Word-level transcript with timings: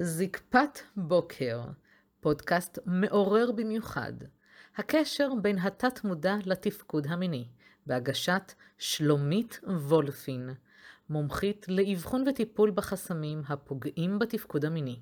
זקפת 0.00 0.78
בוקר, 0.96 1.60
פודקאסט 2.20 2.78
מעורר 2.86 3.52
במיוחד. 3.52 4.12
הקשר 4.76 5.28
בין 5.42 5.58
התת-מודע 5.58 6.36
לתפקוד 6.44 7.06
המיני, 7.06 7.48
בהגשת 7.86 8.52
שלומית 8.78 9.60
וולפין, 9.66 10.50
מומחית 11.10 11.66
לאבחון 11.68 12.24
וטיפול 12.28 12.70
בחסמים 12.70 13.42
הפוגעים 13.48 14.18
בתפקוד 14.18 14.64
המיני. 14.64 14.98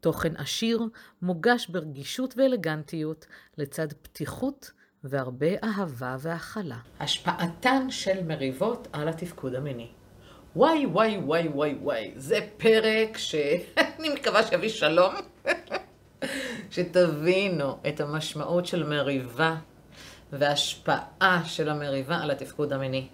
תוכן 0.00 0.36
עשיר, 0.36 0.82
מוגש 1.22 1.66
ברגישות 1.66 2.34
ואלגנטיות, 2.36 3.26
לצד 3.58 3.92
פתיחות 3.92 4.70
והרבה 5.04 5.64
אהבה 5.64 6.16
והכלה. 6.18 6.78
השפעתן 7.00 7.90
של 7.90 8.24
מריבות 8.24 8.88
על 8.92 9.08
התפקוד 9.08 9.54
המיני. 9.54 9.88
וואי, 10.56 10.86
וואי, 10.86 11.18
וואי, 11.18 11.48
וואי, 11.48 11.74
וואי. 11.82 12.12
זה 12.16 12.38
פרק 12.56 13.18
שאני 13.96 14.08
מקווה 14.08 14.46
שיביא 14.46 14.68
שלום. 14.68 15.14
שתבינו 16.70 17.78
את 17.88 18.00
המשמעות 18.00 18.66
של 18.66 18.84
מריבה 18.84 19.54
והשפעה 20.32 21.42
של 21.44 21.68
המריבה 21.68 22.16
על 22.16 22.30
התפקוד 22.30 22.72
המיני. 22.72 23.06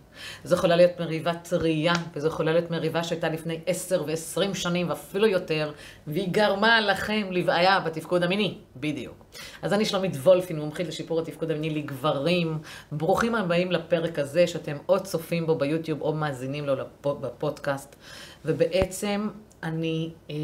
זו 0.45 0.55
יכולה 0.55 0.77
להיות 0.77 1.01
מריבה 1.01 1.35
טרייה, 1.35 1.93
וזו 2.15 2.29
יכולה 2.29 2.53
להיות 2.53 2.71
מריבה 2.71 3.05
שהייתה 3.05 3.29
לפני 3.29 3.61
עשר 3.67 4.05
ועשרים 4.07 4.55
שנים 4.55 4.89
ואפילו 4.89 5.27
יותר, 5.27 5.73
והיא 6.07 6.29
גרמה 6.31 6.81
לכם 6.81 7.29
לבעיה 7.31 7.81
בתפקוד 7.81 8.23
המיני, 8.23 8.59
בדיוק. 8.77 9.25
אז 9.63 9.73
אני 9.73 9.85
שלומית 9.85 10.17
וולפין, 10.17 10.59
מומחית 10.59 10.89
לשיפור 10.89 11.21
התפקוד 11.21 11.51
המיני 11.51 11.71
לגברים. 11.71 12.59
ברוכים 12.93 13.35
הבאים 13.35 13.73
לפרק 13.73 14.19
הזה, 14.19 14.47
שאתם 14.47 14.77
או 14.89 15.03
צופים 15.03 15.47
בו 15.47 15.55
ביוטיוב 15.55 16.01
או 16.01 16.13
מאזינים 16.13 16.67
לו 16.67 16.75
בפודקאסט. 17.03 17.97
ובעצם 18.45 19.29
אני 19.63 20.11
אה, 20.31 20.35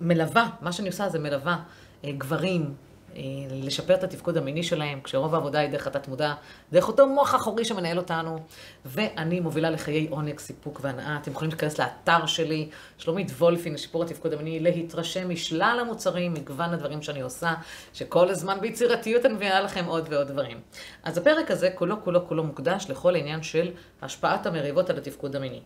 מלווה, 0.00 0.48
מה 0.60 0.72
שאני 0.72 0.88
עושה 0.88 1.08
זה 1.08 1.18
מלווה 1.18 1.58
אה, 2.04 2.12
גברים, 2.12 2.74
אה, 3.16 3.22
לשפר 3.50 3.94
את 3.94 4.04
התפקוד 4.04 4.36
המיני 4.36 4.62
שלהם, 4.62 5.00
כשרוב 5.00 5.34
העבודה 5.34 5.58
היא 5.58 5.70
דרך 5.70 5.86
התת-מודע, 5.86 6.34
דרך 6.72 6.88
אותו 6.88 7.06
מוח 7.06 7.34
אחורי 7.34 7.64
שמנהל 7.64 7.98
אותנו, 7.98 8.38
ואני 8.84 9.40
מובילה 9.40 9.70
לחיי 9.70 10.06
עונג, 10.10 10.38
סיפוק 10.38 10.80
והנאה. 10.82 11.18
אתם 11.22 11.30
יכולים 11.30 11.50
להיכנס 11.50 11.80
לאתר 11.80 12.26
שלי, 12.26 12.68
שלומית 12.98 13.30
וולפין, 13.30 13.74
לשיפור 13.74 14.02
התפקוד 14.02 14.32
המיני, 14.32 14.60
להתרשם 14.60 15.28
משלל 15.28 15.78
המוצרים, 15.80 16.34
מגוון 16.34 16.72
הדברים 16.72 17.02
שאני 17.02 17.20
עושה, 17.20 17.54
שכל 17.94 18.30
הזמן 18.30 18.60
ביצירתיות 18.60 19.26
אני 19.26 19.34
מביאה 19.34 19.60
לכם 19.60 19.84
עוד 19.84 20.06
ועוד 20.10 20.28
דברים. 20.28 20.60
אז 21.02 21.18
הפרק 21.18 21.50
הזה 21.50 21.70
כולו 21.74 22.04
כולו 22.04 22.28
כולו 22.28 22.44
מוקדש 22.44 22.86
לכל 22.88 23.14
העניין 23.14 23.42
של 23.42 23.70
השפעת 24.02 24.46
המריבות 24.46 24.90
על 24.90 24.98
התפקוד 24.98 25.36
המיני. 25.36 25.60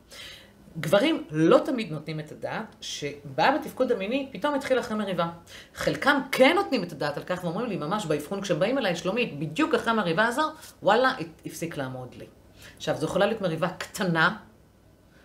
גברים 0.79 1.25
לא 1.31 1.59
תמיד 1.59 1.93
נותנים 1.93 2.21
את 2.21 2.33
הדעת 2.33 2.77
שבעיה 2.81 3.59
בתפקוד 3.59 3.93
המיני 3.93 4.29
פתאום 4.33 4.55
התחיל 4.55 4.81
אחרי 4.81 4.97
מריבה. 4.97 5.29
חלקם 5.75 6.21
כן 6.33 6.53
נותנים 6.57 6.83
את 6.83 6.93
הדעת 6.93 7.17
על 7.17 7.23
כך 7.23 7.45
ואומרים 7.45 7.67
לי 7.67 7.77
ממש 7.77 8.07
באבחון 8.07 8.41
כשהם 8.41 8.59
באים 8.59 8.79
אליי, 8.79 8.97
שלומית, 8.97 9.39
בדיוק 9.39 9.75
אחרי 9.75 9.91
המריבה 9.91 10.27
הזו, 10.27 10.43
וואלה, 10.83 11.15
הפסיק 11.47 11.77
לעמוד 11.77 12.15
לי. 12.15 12.27
עכשיו, 12.77 12.97
זו 12.97 13.07
יכולה 13.07 13.27
להיות 13.27 13.41
מריבה 13.41 13.69
קטנה, 13.69 14.37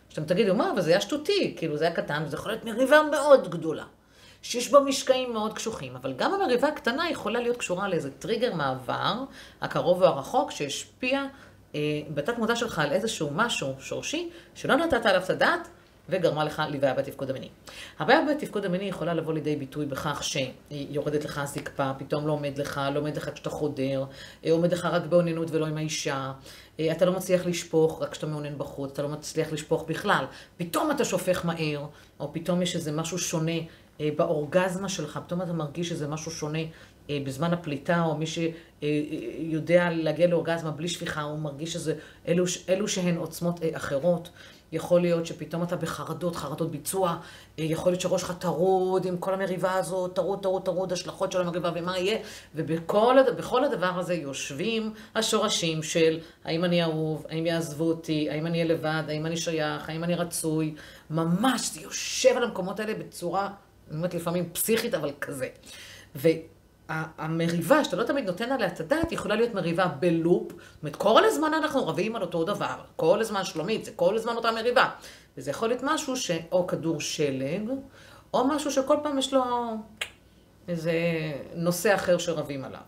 שאתם 0.10 0.26
תגידו, 0.26 0.56
מה, 0.56 0.72
אבל 0.72 0.82
זה 0.82 0.90
היה 0.90 1.02
שטותי, 1.02 1.54
כאילו 1.58 1.78
זה 1.78 1.86
היה 1.86 1.96
קטן, 1.96 2.24
וזו 2.26 2.38
יכולה 2.38 2.54
להיות 2.54 2.66
מריבה 2.66 3.02
מאוד 3.12 3.50
גדולה, 3.50 3.86
שיש 4.42 4.72
בה 4.72 4.80
משקעים 4.80 5.34
מאוד 5.34 5.54
קשוחים, 5.54 5.96
אבל 5.96 6.14
גם 6.14 6.34
המריבה 6.34 6.68
הקטנה 6.68 7.10
יכולה 7.10 7.40
להיות 7.40 7.58
קשורה 7.58 7.88
לאיזה 7.88 8.12
טריגר 8.12 8.54
מעבר, 8.54 9.24
הקרוב 9.62 10.04
או 10.04 10.08
הרחוק, 10.08 10.52
שהשפיע 10.52 11.26
בתת 12.14 12.38
מודע 12.38 12.56
שלך 12.56 12.80
על 12.80 12.92
איזשהו 12.92 13.30
משהו 13.34 13.74
שורשי, 13.80 14.30
שלא 14.56 14.76
נתת 14.76 15.06
עליו 15.06 15.22
את 15.24 15.30
הדעת, 15.30 15.68
וגרמה 16.10 16.44
לך 16.44 16.62
לבעיה 16.72 16.94
בתפקוד 16.94 17.30
המיני. 17.30 17.50
הבעיה 18.00 18.20
בתפקוד 18.32 18.66
המיני 18.66 18.84
יכולה 18.84 19.14
לבוא 19.14 19.34
לידי 19.34 19.56
ביטוי 19.56 19.86
בכך 19.86 20.24
שיורדת 20.24 21.26
לך 21.26 21.38
הזקפה, 21.38 21.92
פתאום 21.98 22.28
לא 22.28 22.32
עומד 22.32 22.58
לך, 22.58 22.82
לא 22.94 23.00
עומד 23.00 23.18
לך 23.18 23.30
כשאתה 23.34 23.50
חודר, 23.50 24.04
אה, 24.46 24.52
עומד 24.52 24.74
לך 24.74 24.86
רק 24.86 25.04
באוננות 25.06 25.48
ולא 25.52 25.66
עם 25.66 25.78
האישה, 25.78 26.32
אה, 26.80 26.92
אתה 26.92 27.06
לא 27.06 27.12
מצליח 27.12 27.46
לשפוך 27.46 28.02
רק 28.02 28.12
כשאתה 28.12 28.28
מאונן 28.28 28.58
בחוץ, 28.58 28.92
אתה 28.92 29.02
לא 29.02 29.10
מצליח 29.10 29.52
לשפוך 29.52 29.86
בכלל, 29.88 30.26
פתאום 30.58 30.92
אתה 30.92 31.06
שופך 31.06 31.46
מהר, 31.46 31.86
או 32.20 32.34
פתאום 32.34 32.62
יש 32.62 32.76
איזה 32.76 32.92
משהו 32.92 33.18
שונה 33.18 33.52
באורגזמה 34.00 34.90
שלך, 34.90 35.20
פתאום 35.26 35.42
אתה 35.42 35.54
מרגיש 35.54 35.90
שזה 35.90 36.08
משהו 36.08 36.32
שונה 36.32 36.60
אה, 36.60 36.66
בזמן 37.10 37.54
הפליטה, 37.54 38.04
או 38.04 38.18
מי 38.18 38.26
שיודע 38.28 39.90
להגיע 39.92 40.28
לאורגזמה 40.28 40.72
בלי 40.72 40.88
שפיכה, 40.88 41.22
הוא 41.22 41.40
מרגיש 41.40 41.74
שזה, 41.74 41.94
אלו, 42.28 42.46
אלו 42.70 42.88
שהן 42.88 43.18
עוצמות 43.18 43.64
אה, 43.64 43.70
אחרות. 43.74 44.30
יכול 44.72 45.02
להיות 45.02 45.26
שפתאום 45.26 45.64
אתה 45.64 45.76
בחרדות, 45.76 46.36
חרדות 46.36 46.72
ביצוע, 46.72 47.18
אה, 47.60 47.64
יכול 47.64 47.92
להיות 47.92 48.02
שראש 48.02 48.22
שלך 48.22 48.34
טרוד 48.40 49.06
עם 49.06 49.18
כל 49.18 49.34
המריבה 49.34 49.74
הזאת, 49.74 50.16
טרוד, 50.16 50.44
טרוד, 50.44 50.62
טרוד, 50.66 50.94
השלכות 50.94 51.32
של 51.32 51.42
המריבה 51.42 51.72
ומה 51.76 51.98
יהיה, 51.98 52.18
ובכל 52.56 53.64
הדבר 53.64 54.00
הזה 54.00 54.14
יושבים 54.14 54.94
השורשים 55.16 55.84
של 55.84 56.20
האם 56.44 56.66
אני 56.66 56.84
אהוב, 56.84 57.26
האם 57.30 57.46
יעזבו 57.46 57.84
אותי, 57.84 58.30
האם 58.30 58.48
אני 58.48 58.62
אהיה 58.62 58.74
לבד, 58.74 59.04
האם 59.08 59.26
אני 59.26 59.38
שייך, 59.38 59.90
האם 59.90 60.04
אני 60.04 60.16
רצוי, 60.16 60.76
ממש 61.10 61.70
זה 61.74 61.82
יושב 61.82 62.34
על 62.38 62.44
המקומות 62.44 62.80
האלה 62.80 62.94
בצורה, 62.94 63.50
אני 63.90 63.98
אומרת 63.98 64.14
לפעמים 64.14 64.50
פסיכית, 64.54 64.94
אבל 64.94 65.12
כזה. 65.22 65.48
המריבה, 66.90 67.84
שאתה 67.84 67.96
לא 67.96 68.04
תמיד 68.04 68.26
נותן 68.26 68.52
עליה 68.52 68.68
את 68.68 68.80
הדעת, 68.80 69.12
יכולה 69.12 69.36
להיות 69.36 69.54
מריבה 69.54 69.88
בלופ. 69.88 70.52
זאת 70.52 70.60
אומרת, 70.82 70.96
כל 70.96 71.26
הזמן 71.26 71.54
אנחנו 71.54 71.88
רבים 71.88 72.16
על 72.16 72.22
אותו 72.22 72.44
דבר. 72.44 72.76
כל 72.96 73.22
הזמן 73.22 73.44
שלומית, 73.44 73.86
זה 73.86 73.92
כל 73.96 74.16
הזמן 74.16 74.36
אותה 74.36 74.52
מריבה. 74.52 74.90
וזה 75.38 75.52
יכול 75.52 75.68
להיות 75.68 75.82
משהו 75.84 76.18
שאו 76.18 76.68
כדור 76.68 77.02
שלג, 77.02 77.70
או 78.34 78.48
משהו 78.48 78.72
שכל 78.72 78.98
פעם 79.04 79.18
יש 79.18 79.34
לו 79.34 79.44
איזה 80.68 80.94
נושא 81.56 81.96
אחר 81.96 82.18
שרבים 82.18 82.64
עליו. 82.66 82.82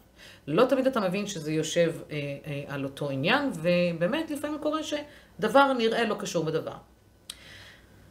לא 0.48 0.66
תמיד 0.66 0.88
אתה 0.88 1.00
מבין 1.00 1.28
שזה 1.28 1.52
יושב 1.52 1.94
אה, 2.12 2.18
אה, 2.46 2.64
על 2.68 2.84
אותו 2.84 3.10
עניין, 3.10 3.52
ובאמת 3.54 4.32
לפעמים 4.32 4.60
קורה 4.60 4.80
שדבר 4.84 5.74
נראה 5.74 6.06
לא 6.06 6.16
קשור 6.20 6.46
בדבר. 6.46 6.76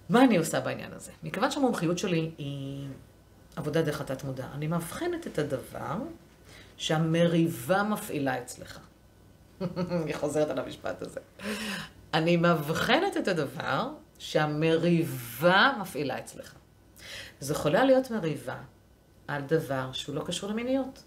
מה 0.08 0.24
אני 0.24 0.36
עושה 0.36 0.60
בעניין 0.60 0.92
הזה? 0.92 1.12
מכיוון 1.22 1.50
שהמומחיות 1.50 1.98
שלי 1.98 2.30
היא 2.38 2.88
עבודה 3.56 3.82
דרך 3.82 4.00
התת 4.00 4.24
מודע. 4.24 4.46
אני 4.54 4.66
מאבחנת 4.66 5.26
את 5.26 5.38
הדבר 5.38 5.96
שהמריבה 6.76 7.82
מפעילה 7.82 8.38
אצלך. 8.42 8.78
אני 10.02 10.14
חוזרת 10.14 10.50
על 10.50 10.58
המשפט 10.58 11.02
הזה. 11.02 11.20
אני 12.14 12.36
מאבחנת 12.36 13.16
את 13.16 13.28
הדבר 13.28 13.88
שהמריבה 14.18 15.72
מפעילה 15.80 16.18
אצלך. 16.18 16.54
זו 17.40 17.52
יכולה 17.52 17.84
להיות 17.84 18.10
מריבה 18.10 18.58
על 19.28 19.42
דבר 19.42 19.92
שהוא 19.92 20.14
לא 20.14 20.24
קשור 20.24 20.50
למיניות. 20.50 21.02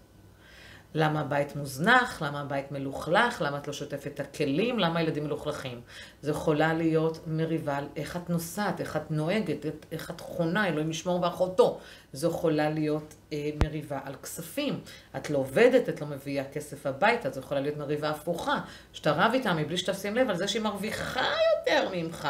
למה 0.94 1.20
הבית 1.20 1.56
מוזנח, 1.56 2.22
למה 2.22 2.40
הבית 2.40 2.72
מלוכלך, 2.72 3.42
למה 3.42 3.58
את 3.58 3.66
לא 3.66 3.72
שוטפת 3.72 4.06
את 4.06 4.20
הכלים, 4.20 4.78
למה 4.78 4.98
הילדים 4.98 5.24
מלוכלכים. 5.24 5.80
זו 6.22 6.30
יכולה 6.30 6.74
להיות 6.74 7.20
מריבה 7.26 7.76
על 7.76 7.88
איך 7.96 8.16
את 8.16 8.30
נוסעת, 8.30 8.80
איך 8.80 8.96
את 8.96 9.10
נוהגת, 9.10 9.66
איך 9.92 10.10
את 10.10 10.20
חונה, 10.20 10.68
אלוהים 10.68 10.90
ישמור 10.90 11.20
באחותו. 11.20 11.80
זו 12.12 12.28
יכולה 12.28 12.70
להיות 12.70 13.14
אה, 13.32 13.50
מריבה 13.64 13.98
על 14.04 14.14
כספים. 14.22 14.80
את 15.16 15.30
לא 15.30 15.38
עובדת, 15.38 15.88
את 15.88 16.00
לא 16.00 16.06
מביאה 16.06 16.44
כסף 16.44 16.86
הביתה, 16.86 17.30
זו 17.30 17.40
יכולה 17.40 17.60
להיות 17.60 17.76
מריבה 17.76 18.10
הפוכה. 18.10 18.60
שאתה 18.92 19.12
רב 19.12 19.30
איתה 19.34 19.54
מבלי 19.54 19.76
שתשים 19.76 20.16
לב 20.16 20.30
על 20.30 20.36
זה 20.36 20.48
שהיא 20.48 20.62
מרוויחה 20.62 21.24
יותר 21.58 21.88
ממך. 21.92 22.28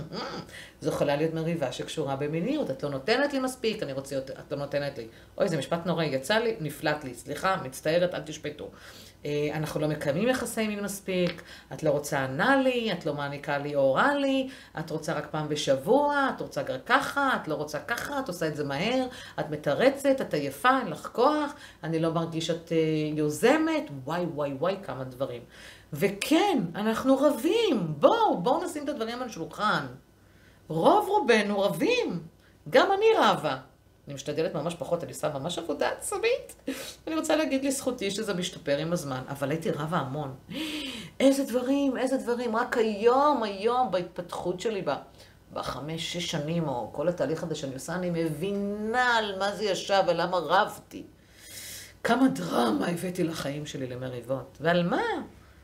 זו 0.80 0.90
יכולה 0.90 1.16
להיות 1.16 1.34
מריבה 1.34 1.72
שקשורה 1.72 2.16
במיניות. 2.16 2.70
את 2.70 2.82
לא 2.82 2.90
נותנת 2.90 3.32
לי 3.32 3.38
מספיק, 3.38 3.82
אני 3.82 3.92
רוצה 3.92 4.14
יותר, 4.14 4.32
את 4.32 4.52
לא 4.52 4.58
נותנת 4.58 4.98
לי. 4.98 5.08
אוי, 5.38 5.48
זה 5.48 5.56
משפט 5.56 5.86
נורא, 5.86 6.04
יצא 6.04 6.38
לי, 6.38 6.56
נפלט 6.60 7.04
לי. 7.04 7.14
סליחה, 7.14 7.56
מצטערת, 7.64 8.14
אל 8.14 8.20
תשפטו. 8.20 8.70
אה, 9.24 9.48
אנחנו 9.54 9.80
לא 9.80 9.88
מקיימים 9.88 10.28
יחסי 10.28 10.68
מין 10.68 10.84
מספיק, 10.84 11.42
את 11.72 11.82
לא 11.82 11.90
רוצה 11.90 12.26
לי, 12.64 12.92
את 12.92 13.06
לא 13.06 13.14
מעניקה 13.14 13.58
לי 13.58 13.74
או 13.74 13.96
לי, 14.18 14.48
את 14.78 14.90
רוצה 14.90 15.12
רק 15.12 15.26
פעם 15.30 15.48
בשבוע, 15.48 16.30
את 16.36 16.40
רוצה 16.40 16.60
רק 16.60 16.80
ככה, 16.86 17.36
את 17.42 17.48
לא 17.48 17.54
רוצה 17.54 17.78
ככה, 17.80 18.20
את 18.20 18.28
עושה 18.28 18.46
את 18.46 18.56
זה 18.56 18.64
מהר, 18.64 19.06
את 19.40 19.50
מתרצת, 19.50 20.20
את 20.20 20.34
עייפה, 20.34 20.78
אין 20.78 20.88
לך 20.88 21.08
כוח, 21.12 21.52
אני 21.84 21.98
לא 21.98 22.12
מרגיש 22.12 22.46
שאת 22.46 22.72
אה, 22.72 22.76
יוזמת, 23.14 23.90
וואי 24.04 24.24
וואי 24.24 24.52
וואי 24.52 24.76
כמה 24.82 25.04
דברים. 25.04 25.42
וכן, 25.92 26.58
אנחנו 26.74 27.18
רבים, 27.18 27.94
בואו, 27.98 28.42
בואו 28.42 28.64
נשים 28.64 28.84
את 28.84 28.88
הדברים 28.88 29.22
על 29.22 29.28
שולחן. 29.28 29.86
רוב 30.68 31.08
רובנו 31.08 31.60
רבים, 31.60 32.20
גם 32.70 32.92
אני 32.92 33.06
רבה. 33.18 33.69
אני 34.06 34.14
משתדלת 34.14 34.54
ממש 34.54 34.74
פחות, 34.74 35.04
אני 35.04 35.12
עושה 35.12 35.38
ממש 35.38 35.58
עבודה 35.58 35.88
עצמית. 35.88 36.56
אני 37.06 37.16
רוצה 37.16 37.36
להגיד 37.36 37.64
לזכותי 37.64 38.10
שזה 38.10 38.34
משתפר 38.34 38.78
עם 38.78 38.92
הזמן, 38.92 39.22
אבל 39.28 39.50
הייתי 39.50 39.70
רבה 39.70 39.96
המון. 39.96 40.34
איזה 41.20 41.44
דברים, 41.44 41.98
איזה 41.98 42.16
דברים, 42.16 42.56
רק 42.56 42.76
היום, 42.76 43.42
היום, 43.42 43.90
בהתפתחות 43.90 44.60
שלי, 44.60 44.84
בחמש, 45.52 46.12
שש 46.12 46.30
שנים, 46.30 46.68
או 46.68 46.90
כל 46.92 47.08
התהליך 47.08 47.42
הזה 47.42 47.54
שאני 47.54 47.74
עושה, 47.74 47.94
אני 47.94 48.10
מבינה 48.10 49.16
על 49.16 49.38
מה 49.38 49.56
זה 49.56 49.64
ישב 49.64 50.02
ולמה 50.06 50.36
רבתי. 50.36 51.04
כמה 52.04 52.28
דרמה 52.28 52.86
הבאתי 52.86 53.24
לחיים 53.24 53.66
שלי 53.66 53.86
למריבות. 53.86 54.58
ועל 54.60 54.82
מה? 54.82 55.02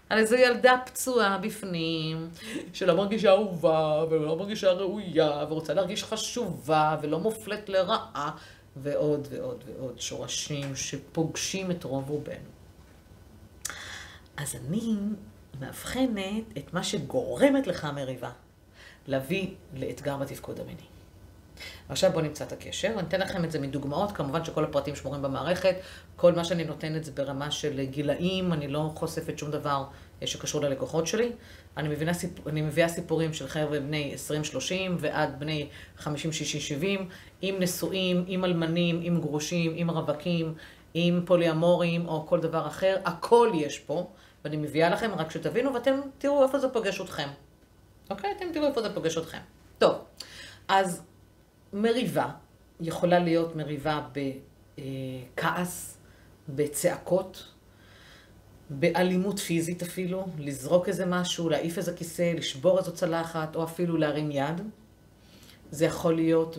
על 0.09 0.19
איזו 0.19 0.37
ילדה 0.37 0.77
פצועה 0.87 1.39
בפנים, 1.39 2.29
שלא 2.73 2.97
מרגישה 2.97 3.31
אהובה, 3.31 4.05
ולא 4.11 4.37
מרגישה 4.37 4.73
ראויה, 4.73 5.45
ורוצה 5.49 5.75
להרגיש 5.75 6.05
חשובה, 6.05 6.97
ולא 7.03 7.21
מופלית 7.21 7.69
לרעה. 7.69 8.31
ועוד 8.77 9.29
ועוד 9.31 9.65
ועוד 9.67 10.01
שורשים 10.01 10.77
שפוגשים 10.77 11.71
את 11.71 11.85
רוב 11.85 12.11
רובנו. 12.11 12.51
אז 14.37 14.57
אני 14.57 14.97
מאבחנת 15.61 16.45
את 16.59 16.75
מה 16.75 16.85
שגורמת 16.85 17.67
לך 17.67 17.85
המריבה, 17.85 18.31
להביא 19.07 19.55
לאתגר 19.75 20.17
בתפקוד 20.17 20.61
המיני. 20.61 20.87
עכשיו 21.89 22.13
בואו 22.13 22.25
נמצא 22.25 22.45
את 22.45 22.53
הקשר, 22.53 22.89
אני 22.89 23.09
אתן 23.09 23.21
לכם 23.21 23.45
את 23.45 23.51
זה 23.51 23.59
מדוגמאות, 23.59 24.13
כמובן 24.13 24.45
שכל 24.45 24.65
הפרטים 24.65 24.97
שמורים 24.97 25.23
במערכת, 25.23 25.77
כל 26.17 26.33
מה 26.33 26.45
שאני 26.45 26.65
נותנת 26.65 27.05
זה 27.05 27.13
ברמה 27.13 27.51
של 27.51 27.85
גילאים, 27.85 28.53
אני 28.53 28.69
לא 28.69 28.91
חושפת 28.95 29.39
שום 29.39 29.51
דבר 29.51 29.85
שקשור 30.25 30.61
ללקוחות 30.61 31.07
שלי. 31.07 31.33
אני, 31.77 31.89
מבינה, 31.89 32.13
אני 32.47 32.63
מביאה 32.63 32.89
סיפורים 32.89 33.35
של 33.35 33.49
חבר'ה 33.49 33.81
בני 33.81 34.15
20-30 34.55 34.59
ועד 34.99 35.41
בני 35.41 35.69
50-60-70, 36.01 36.07
עם 37.43 37.55
נשואים, 37.59 38.25
עם 38.27 38.45
אלמנים, 38.45 39.01
עם 39.03 39.21
גרושים, 39.21 39.73
עם 39.77 39.91
רווקים, 39.91 40.55
עם 40.95 41.23
פוליאמורים 41.27 42.09
או 42.09 42.27
כל 42.27 42.41
דבר 42.41 42.67
אחר, 42.67 42.97
הכל 43.05 43.51
יש 43.55 43.79
פה, 43.79 44.07
ואני 44.45 44.57
מביאה 44.57 44.91
לכם 44.91 45.11
רק 45.17 45.31
שתבינו 45.31 45.75
ואתם 45.75 46.01
תראו 46.19 46.43
איפה 46.43 46.59
זה 46.59 46.69
פוגש 46.69 47.01
אתכם. 47.01 47.29
אוקיי? 48.11 48.31
אתם 48.37 48.47
תראו 48.53 48.67
איפה 48.67 48.83
זה 48.83 48.95
פוגש 48.95 49.19
אתכם. 49.19 49.39
טוב, 49.79 49.95
אז 50.69 51.03
מריבה 51.77 52.29
יכולה 52.81 53.19
להיות 53.19 53.57
מריבה 53.57 54.09
בכעס, 54.79 55.99
בצעקות, 56.49 57.53
באלימות 58.71 59.39
פיזית 59.39 59.83
אפילו, 59.83 60.27
לזרוק 60.39 60.89
איזה 60.89 61.07
משהו, 61.07 61.49
להעיף 61.49 61.79
איזה 61.79 61.93
כיסא, 61.93 62.33
לשבור 62.37 62.79
איזו 62.79 62.93
צלחת, 62.93 63.57
או 63.57 63.65
אפילו 63.65 63.97
להרים 63.97 64.31
יד. 64.31 64.61
זה 65.71 65.85
יכול 65.85 66.15
להיות 66.15 66.59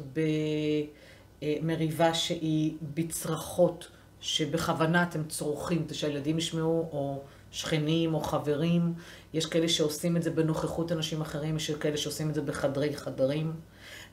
במריבה 1.42 2.14
שהיא 2.14 2.74
בצרחות, 2.94 3.88
שבכוונה 4.22 5.04
אתם 5.04 5.24
צורכים, 5.24 5.86
כדי 5.86 5.94
שהילדים 5.94 6.38
ישמעו, 6.38 6.90
או 6.92 7.22
שכנים 7.52 8.14
או 8.14 8.20
חברים. 8.20 8.94
יש 9.34 9.46
כאלה 9.46 9.70
שעושים 9.70 10.18
את 10.18 10.24
זה 10.24 10.32
בנוכחות 10.32 10.92
אנשים 10.92 11.22
אחרים, 11.22 11.56
יש 11.56 11.72
כאלה 11.72 11.98
שעושים 11.98 12.30
את 12.30 12.36
זה 12.36 12.42
בחדרי 12.42 12.96
חדרים. 12.96 13.54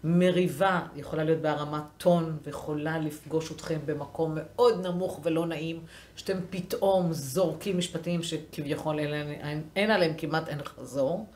מריבה 0.04 0.86
יכולה 0.96 1.24
להיות 1.24 1.40
בהרמת 1.40 1.82
טון 1.98 2.38
ויכולה 2.42 2.98
לפגוש 2.98 3.52
אתכם 3.52 3.78
במקום 3.86 4.32
מאוד 4.34 4.86
נמוך 4.86 5.20
ולא 5.22 5.46
נעים, 5.46 5.80
שאתם 6.16 6.38
פתאום 6.50 7.12
זורקים 7.12 7.78
משפטים 7.78 8.22
שכביכול 8.22 8.98
אין, 8.98 9.30
אין, 9.30 9.62
אין 9.76 9.90
עליהם 9.90 10.12
כמעט 10.18 10.48
אין 10.48 10.62
חזור. 10.64 11.26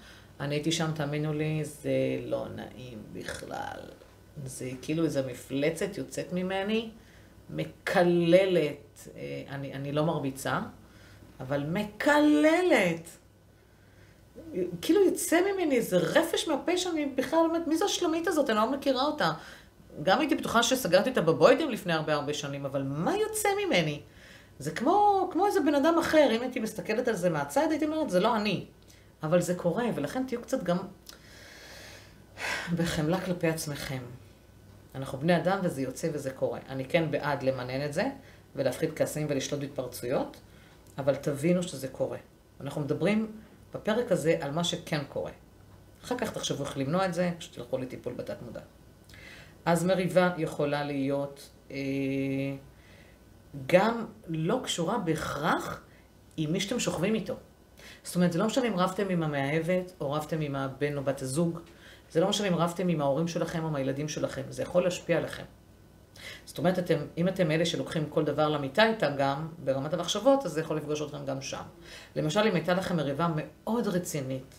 אני 0.41 0.55
הייתי 0.55 0.73
שם, 0.73 0.91
תאמינו 0.95 1.33
לי, 1.33 1.65
זה 1.65 1.91
לא 2.27 2.47
נעים 2.55 2.99
בכלל. 3.13 3.81
זה 4.45 4.71
כאילו 4.83 5.05
איזו 5.05 5.21
מפלצת 5.31 5.99
יוצאת 5.99 6.33
ממני, 6.33 6.91
מקללת, 7.51 9.09
אה, 9.17 9.43
אני, 9.49 9.75
אני 9.75 9.93
לא 9.93 10.05
מרביצה, 10.05 10.61
אבל 11.41 11.65
מקללת. 11.69 13.19
כאילו 14.81 15.07
יצא 15.07 15.41
ממני 15.41 15.77
איזה 15.77 15.97
רפש 15.97 16.49
מהפה 16.49 16.77
שאני 16.77 17.07
בכלל 17.07 17.39
אומרת, 17.39 17.67
מי 17.67 17.77
זו 17.77 17.85
השלמית 17.85 18.27
הזאת? 18.27 18.51
אני 18.51 18.59
לא 18.59 18.71
מכירה 18.73 19.03
אותה. 19.03 19.33
גם 20.03 20.21
הייתי 20.21 20.35
בטוחה 20.35 20.63
שסגרתי 20.63 21.11
אותה 21.11 21.21
בבוידם 21.21 21.71
לפני 21.71 21.93
הרבה 21.93 22.15
הרבה 22.15 22.35
שנים, 22.35 22.67
אבל 22.67 22.83
מה 22.83 23.17
יוצא 23.17 23.49
ממני? 23.67 24.01
זה 24.59 24.71
כמו, 24.71 25.29
כמו 25.33 25.47
איזה 25.47 25.61
בן 25.61 25.75
אדם 25.75 25.99
אחר, 25.99 26.29
אם 26.37 26.43
הייתי 26.43 26.61
מסתכלת 26.61 27.09
על 27.09 27.17
זה 27.17 27.31
מהצד, 27.31 27.67
הייתי 27.71 27.87
אומרת, 27.87 28.11
זה 28.11 28.21
לא 28.21 28.37
אני. 28.37 28.65
אבל 29.23 29.41
זה 29.41 29.55
קורה, 29.55 29.85
ולכן 29.95 30.27
תהיו 30.27 30.43
קצת 30.43 30.63
גם 30.63 30.79
בחמלה 32.77 33.21
כלפי 33.21 33.49
עצמכם. 33.49 34.03
אנחנו 34.95 35.19
בני 35.19 35.37
אדם 35.37 35.59
וזה 35.63 35.83
יוצא 35.83 36.09
וזה 36.13 36.31
קורה. 36.31 36.59
אני 36.69 36.85
כן 36.85 37.11
בעד 37.11 37.43
למנן 37.43 37.85
את 37.85 37.93
זה, 37.93 38.09
ולהפחית 38.57 38.91
כעסים 38.97 39.27
ולשלוט 39.31 39.61
בהתפרצויות, 39.61 40.37
אבל 40.99 41.15
תבינו 41.15 41.63
שזה 41.63 41.89
קורה. 41.89 42.19
אנחנו 42.61 42.81
מדברים 42.81 43.33
בפרק 43.75 44.13
הזה 44.13 44.37
על 44.41 44.51
מה 44.51 44.65
שכן 44.65 45.05
קורה. 45.09 45.31
אחר 46.05 46.19
כך 46.19 46.33
תחשבו 46.33 46.65
איך 46.65 46.79
למנוע 46.79 47.07
את 47.07 47.15
זה, 47.15 47.31
פשוט 47.39 47.55
תלכו 47.55 47.79
לטיפול 47.79 48.13
בתת 48.13 48.43
מודע. 48.43 48.61
אז 49.65 49.85
מריבה 49.85 50.31
יכולה 50.39 50.85
להיות 50.85 51.51
אה, 51.71 51.77
גם 53.67 54.07
לא 54.29 54.61
קשורה 54.65 54.99
בהכרח 54.99 55.83
עם 56.37 56.53
מי 56.53 56.61
שאתם 56.61 56.81
שוכבים 56.81 57.15
איתו. 57.15 57.35
זאת 58.03 58.17
אומרת, 58.17 58.33
זה 58.33 58.39
לא 58.39 58.47
משנה 58.47 58.69
אם 58.69 58.77
רבתם 58.77 59.09
עם 59.09 59.23
המאהבת, 59.23 59.93
או 60.01 60.13
רבתם 60.13 60.41
עם 60.41 60.57
הבן 60.57 60.97
או 60.97 61.05
בת 61.05 61.23
הזוג, 61.23 61.61
זה 62.11 62.21
לא 62.21 62.29
משנה 62.29 62.49
אם 62.49 62.55
רבתם 62.55 62.89
עם 62.89 63.01
ההורים 63.01 63.29
שלכם 63.29 63.63
או 63.63 63.69
עם 63.69 63.75
הילדים 63.75 64.09
שלכם, 64.09 64.43
זה 64.49 64.63
יכול 64.63 64.85
להשפיע 64.85 65.19
עליכם. 65.19 65.45
זאת 66.45 66.59
אומרת, 66.59 66.79
אתם, 66.79 66.99
אם 67.19 67.29
אתם 67.29 67.51
אלה 67.51 67.67
שלוקחים 67.67 68.07
כל 68.09 68.25
דבר 68.25 68.49
למיטה 68.49 68.89
איתם 68.89 69.13
גם, 69.19 69.49
ברמת 69.65 69.95
המחשבות, 69.95 70.47
אז 70.47 70.53
זה 70.53 70.61
יכול 70.61 70.77
לפגוש 70.77 71.03
אתכם 71.03 71.25
גם 71.27 71.43
שם. 71.43 71.63
למשל, 72.17 72.41
אם 72.41 72.55
הייתה 72.55 72.75
לכם 72.75 72.97
מריבה 72.97 73.29
מאוד 73.35 73.87
רצינית 73.87 74.55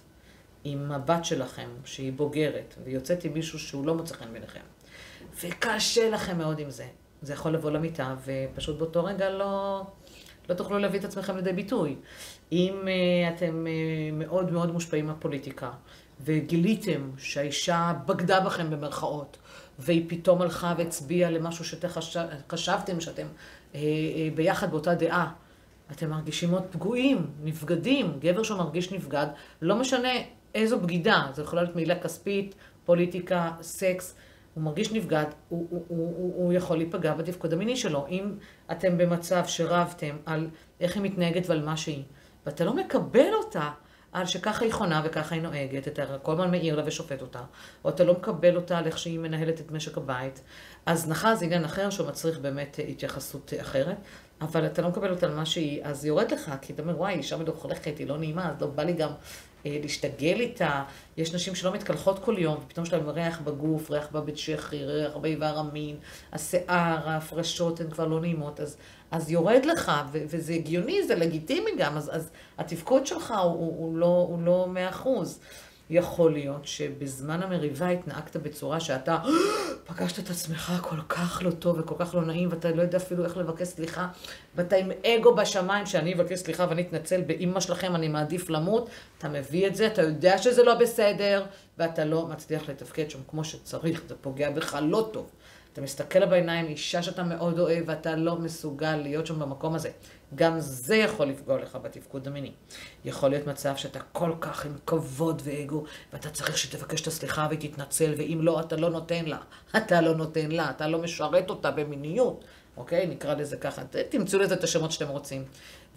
עם 0.64 0.92
הבת 0.92 1.26
שלכם, 1.26 1.70
שהיא 1.86 2.14
בוגרת, 2.14 2.76
ויוצאת 2.84 3.24
עם 3.24 3.34
מישהו 3.34 3.60
שהוא 3.60 3.86
לא 3.86 3.96
מוצא 3.96 4.16
חן 4.16 4.34
ביניכם, 4.34 4.60
וקשה 5.44 6.10
לכם 6.10 6.38
מאוד 6.38 6.60
עם 6.60 6.70
זה, 6.70 6.86
זה 7.22 7.34
יכול 7.34 7.54
לבוא 7.54 7.72
למיטה, 7.72 8.16
ופשוט 8.26 8.78
באותו 8.78 9.04
רגע 9.04 9.30
לא, 9.30 9.84
לא 10.50 10.54
תוכלו 10.54 10.80
להביא 10.80 11.00
את 11.00 11.06
עצמכם 11.06 11.36
לידי 11.36 11.54
ביטוי. 11.54 11.96
אם 12.52 12.82
uh, 12.84 13.36
אתם 13.36 13.66
uh, 13.66 14.16
מאוד 14.16 14.52
מאוד 14.52 14.72
מושפעים 14.72 15.06
מהפוליטיקה, 15.06 15.72
וגיליתם 16.26 17.12
שהאישה 17.18 17.94
בגדה 18.06 18.40
בכם 18.40 18.70
במרכאות, 18.70 19.38
והיא 19.80 20.06
פתאום 20.08 20.42
הלכה 20.42 20.74
והצביעה 20.78 21.32
למשהו 21.32 21.66
שאתם 21.66 21.88
חשבתם 22.50 23.02
שאתם 23.02 23.26
אה, 23.76 23.80
אה, 23.80 24.30
ביחד 24.36 24.72
באותה 24.72 24.96
דעה. 24.96 25.32
אתם 25.92 26.10
מרגישים 26.10 26.50
מאוד 26.52 26.64
פגועים, 26.72 27.28
נבגדים. 27.44 28.18
גבר 28.20 28.44
שמרגיש 28.44 28.92
נבגד, 28.92 29.28
לא 29.62 29.76
משנה 29.76 30.10
איזו 30.56 30.80
בגידה, 30.80 31.28
זו 31.34 31.42
יכולה 31.42 31.64
להיות 31.64 31.76
מילה 31.76 32.00
כספית, 32.00 32.56
פוליטיקה, 32.86 33.52
סקס, 33.62 34.16
הוא 34.54 34.64
מרגיש 34.64 34.92
נבגד, 34.92 35.26
הוא, 35.50 35.68
הוא, 35.70 35.86
הוא, 35.88 36.14
הוא, 36.18 36.34
הוא 36.36 36.54
יכול 36.54 36.78
להיפגע 36.78 37.14
בתפקוד 37.14 37.54
המיני 37.54 37.76
שלו. 37.76 38.06
אם 38.10 38.32
אתם 38.72 38.98
במצב 38.98 39.44
שרבתם 39.48 40.18
על 40.26 40.48
איך 40.80 40.96
היא 40.96 41.04
מתנהגת 41.04 41.50
ועל 41.50 41.66
מה 41.66 41.78
שהיא, 41.78 42.04
ואתה 42.46 42.66
לא 42.66 42.76
מקבל 42.76 43.34
אותה, 43.34 43.70
על 44.12 44.26
שככה 44.26 44.66
היא 44.66 44.74
חונה 44.74 45.02
וככה 45.06 45.36
היא 45.36 45.42
נוהגת, 45.44 45.88
אתה 45.88 46.18
כל 46.22 46.32
הזמן 46.32 46.52
מעיר 46.52 46.76
לה 46.76 46.84
ושופט 46.86 47.22
אותה, 47.22 47.42
או 47.84 47.90
אתה 47.90 48.04
לא 48.04 48.14
מקבל 48.14 48.56
אותה 48.56 48.78
על 48.78 48.86
איך 48.86 48.98
שהיא 48.98 49.20
מנהלת 49.20 49.62
את 49.62 49.72
משק 49.72 49.98
הבית. 49.98 50.42
הזנחה 50.88 51.36
זה 51.36 51.46
עניין 51.46 51.66
אחר 51.66 51.90
שמצריך 51.90 52.40
באמת 52.40 52.80
התייחסות 52.90 53.54
אחרת, 53.62 53.98
אבל 54.42 54.66
אתה 54.66 54.82
לא 54.82 54.90
מקבל 54.90 55.12
אותה 55.12 55.26
על 55.26 55.36
מה 55.36 55.46
שהיא, 55.46 55.82
אז 55.84 56.04
היא 56.04 56.10
יורד 56.10 56.32
לך, 56.32 56.52
כי 56.62 56.74
אתה 56.74 56.82
אומר, 56.82 56.98
וואי, 56.98 57.14
אישה 57.14 57.38
מלוכלכת, 57.38 57.98
היא 57.98 58.08
לא 58.08 58.18
נעימה, 58.18 58.50
אז 58.50 58.62
לא 58.62 58.68
בא 58.68 58.84
לי 58.84 58.94
גם 58.94 59.10
אה, 59.66 59.78
להשתגל 59.82 60.40
איתה. 60.40 60.84
יש 61.18 61.34
נשים 61.34 61.56
שלא 61.56 61.74
מתקלחות 61.74 62.20
כל 62.20 62.36
יום, 62.38 62.58
ופתאום 62.66 62.86
יש 62.86 62.94
להן 62.94 63.10
ריח 63.10 63.40
בגוף, 63.42 63.92
ריח 63.92 64.08
בבית 64.12 64.38
שחי, 64.38 64.86
ריח 64.86 65.18
באיבר 65.18 65.58
המין, 65.58 65.96
השיער, 66.34 67.10
ההפרשות 67.10 67.80
הן 67.80 67.90
כבר 67.90 68.08
לא 68.08 68.20
נעימות, 68.22 68.60
אז 68.60 68.78
אז 69.12 69.32
יורד 69.32 69.66
לך, 69.66 69.92
ו- 70.12 70.24
וזה 70.28 70.54
הגיוני, 70.54 71.08
זה 71.08 71.16
לגיטימי 71.16 71.72
גם, 71.78 71.98
אז, 71.98 72.10
אז 72.14 72.30
התפקוד 72.58 73.06
שלך 73.06 73.32
הוא, 73.32 73.52
הוא, 73.52 73.78
הוא 73.78 73.98
לא 73.98 74.38
לא 74.46 74.68
מאה 74.68 74.90
אחוז. 74.90 75.40
יכול 75.90 76.34
להיות 76.34 76.66
שבזמן 76.66 77.44
המריבה 77.44 77.90
התנהגת 77.90 78.36
בצורה 78.36 78.80
שאתה 78.80 79.18
פגשת 79.86 80.20
את 80.20 80.30
עצמך 80.30 80.74
כל 80.82 81.02
כך 81.10 81.42
לא 81.46 81.52
טוב 81.52 81.80
וכל 81.80 81.96
כך 82.00 82.16
לא 82.16 82.26
נעים, 82.26 82.50
ואתה 82.52 82.72
לא 82.72 82.82
יודע 82.82 82.98
אפילו 82.98 83.26
איך 83.26 83.38
לבקש 83.38 83.68
סליחה, 83.68 84.08
ואתה 84.56 84.76
עם 84.76 84.92
אגו 85.06 85.36
בשמיים 85.36 85.86
שאני 85.86 86.14
אבקש 86.14 86.40
סליחה 86.40 86.66
ואני 86.70 86.82
אתנצל 86.82 87.22
באימא 87.22 87.60
שלכם, 87.60 87.96
אני 87.96 88.08
מעדיף 88.08 88.50
למות, 88.50 88.90
אתה 89.18 89.30
מביא 89.30 89.68
את 89.68 89.76
זה, 89.76 89.88
אתה 89.88 90.02
יודע 90.02 90.38
שזה 90.38 90.64
לא 90.64 90.76
בסדר, 90.76 91.46
ואתה 91.78 92.06
לא 92.06 92.28
מצליח 92.28 92.70
לתפקד 92.70 93.10
שם 93.10 93.20
כמו 93.28 93.44
שצריך, 93.44 94.04
זה 94.10 94.16
פוגע 94.22 94.50
בך 94.50 94.78
לא 94.82 95.10
טוב. 95.14 95.30
אתה 95.74 95.82
מסתכל 95.82 96.26
בעיניים, 96.26 96.68
אישה 96.68 97.04
שאתה 97.04 97.24
מאוד 97.24 97.60
אוהב, 97.60 97.84
ואתה 97.88 98.16
לא 98.16 98.36
מסוגל 98.36 98.96
להיות 98.96 99.28
שם 99.28 99.40
במקום 99.40 99.76
הזה. 99.76 99.90
גם 100.36 100.56
זה 100.60 100.96
יכול 100.96 101.28
לפגוע 101.28 101.62
לך 101.62 101.78
בתפקוד 101.82 102.28
המיני. 102.28 102.52
יכול 103.06 103.30
להיות 103.30 103.48
מצב 103.48 103.76
שאתה 103.76 104.00
כל 104.12 104.34
כך 104.42 104.66
עם 104.66 104.76
כבוד 104.86 105.42
ואגו, 105.46 105.84
ואתה 106.14 106.30
צריך 106.30 106.58
שתבקש 106.58 107.02
את 107.02 107.08
הסליחה 107.08 107.48
והיא 107.50 107.72
תתנצל, 107.72 108.14
ואם 108.18 108.40
לא, 108.42 108.60
אתה 108.60 108.76
לא 108.76 108.90
נותן 108.90 109.26
לה. 109.26 109.38
אתה 109.78 110.02
לא 110.02 110.16
נותן 110.16 110.52
לה, 110.52 110.70
אתה 110.70 110.88
לא 110.88 111.00
משרת 111.00 111.50
אותה 111.50 111.72
במיניות. 111.72 112.44
אוקיי? 112.78 113.08
נקרא 113.08 113.34
לזה 113.34 113.58
ככה. 113.58 113.82
תמצאו 114.10 114.40
לזה 114.40 114.54
את 114.54 114.64
השמות 114.64 114.92
שאתם 114.92 115.08
רוצים. 115.08 115.46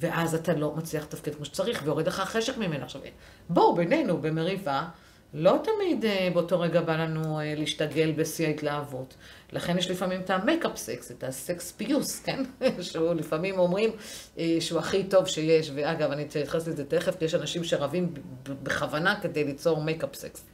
ואז 0.00 0.34
אתה 0.34 0.54
לא 0.54 0.74
מצליח 0.76 1.02
לתפקד 1.04 1.34
כמו 1.34 1.44
שצריך, 1.44 1.82
ויורד 1.84 2.06
לך 2.06 2.20
חשק 2.20 2.58
ממנה. 2.58 2.84
עכשיו, 2.84 3.00
בואו, 3.48 3.74
בינינו, 3.74 4.18
במריבה, 4.18 4.88
לא 5.34 5.58
תמיד 5.64 6.04
אה, 6.04 6.28
באותו 6.32 6.60
רגע 6.60 6.80
בא 6.80 6.96
לנו 6.96 7.40
אה, 7.40 7.54
להשתגל 7.56 8.12
בשיא 8.12 8.46
ההתלהבות. 8.46 9.14
לכן 9.52 9.78
יש 9.78 9.90
לפעמים 9.90 10.20
את 10.20 10.30
ה 10.30 10.37
makeup 10.37 10.76
sex, 10.76 11.10
את 11.10 11.24
הסקס 11.24 11.72
פיוס, 11.72 12.20
כן? 12.20 12.42
שהוא 12.80 13.14
לפעמים 13.14 13.58
אומרים 13.58 13.90
אה, 14.38 14.56
שהוא 14.60 14.78
הכי 14.78 15.04
טוב 15.04 15.26
שיש, 15.26 15.70
ואגב, 15.74 16.10
אני 16.10 16.22
אתייחס 16.22 16.68
לזה 16.68 16.84
תכף, 16.84 17.18
כי 17.18 17.24
יש 17.24 17.34
אנשים 17.34 17.64
שרבים 17.64 18.14
בכוונה 18.62 19.20
כדי 19.20 19.44
ליצור 19.44 19.82
makeup 19.82 20.14
sex, 20.14 20.44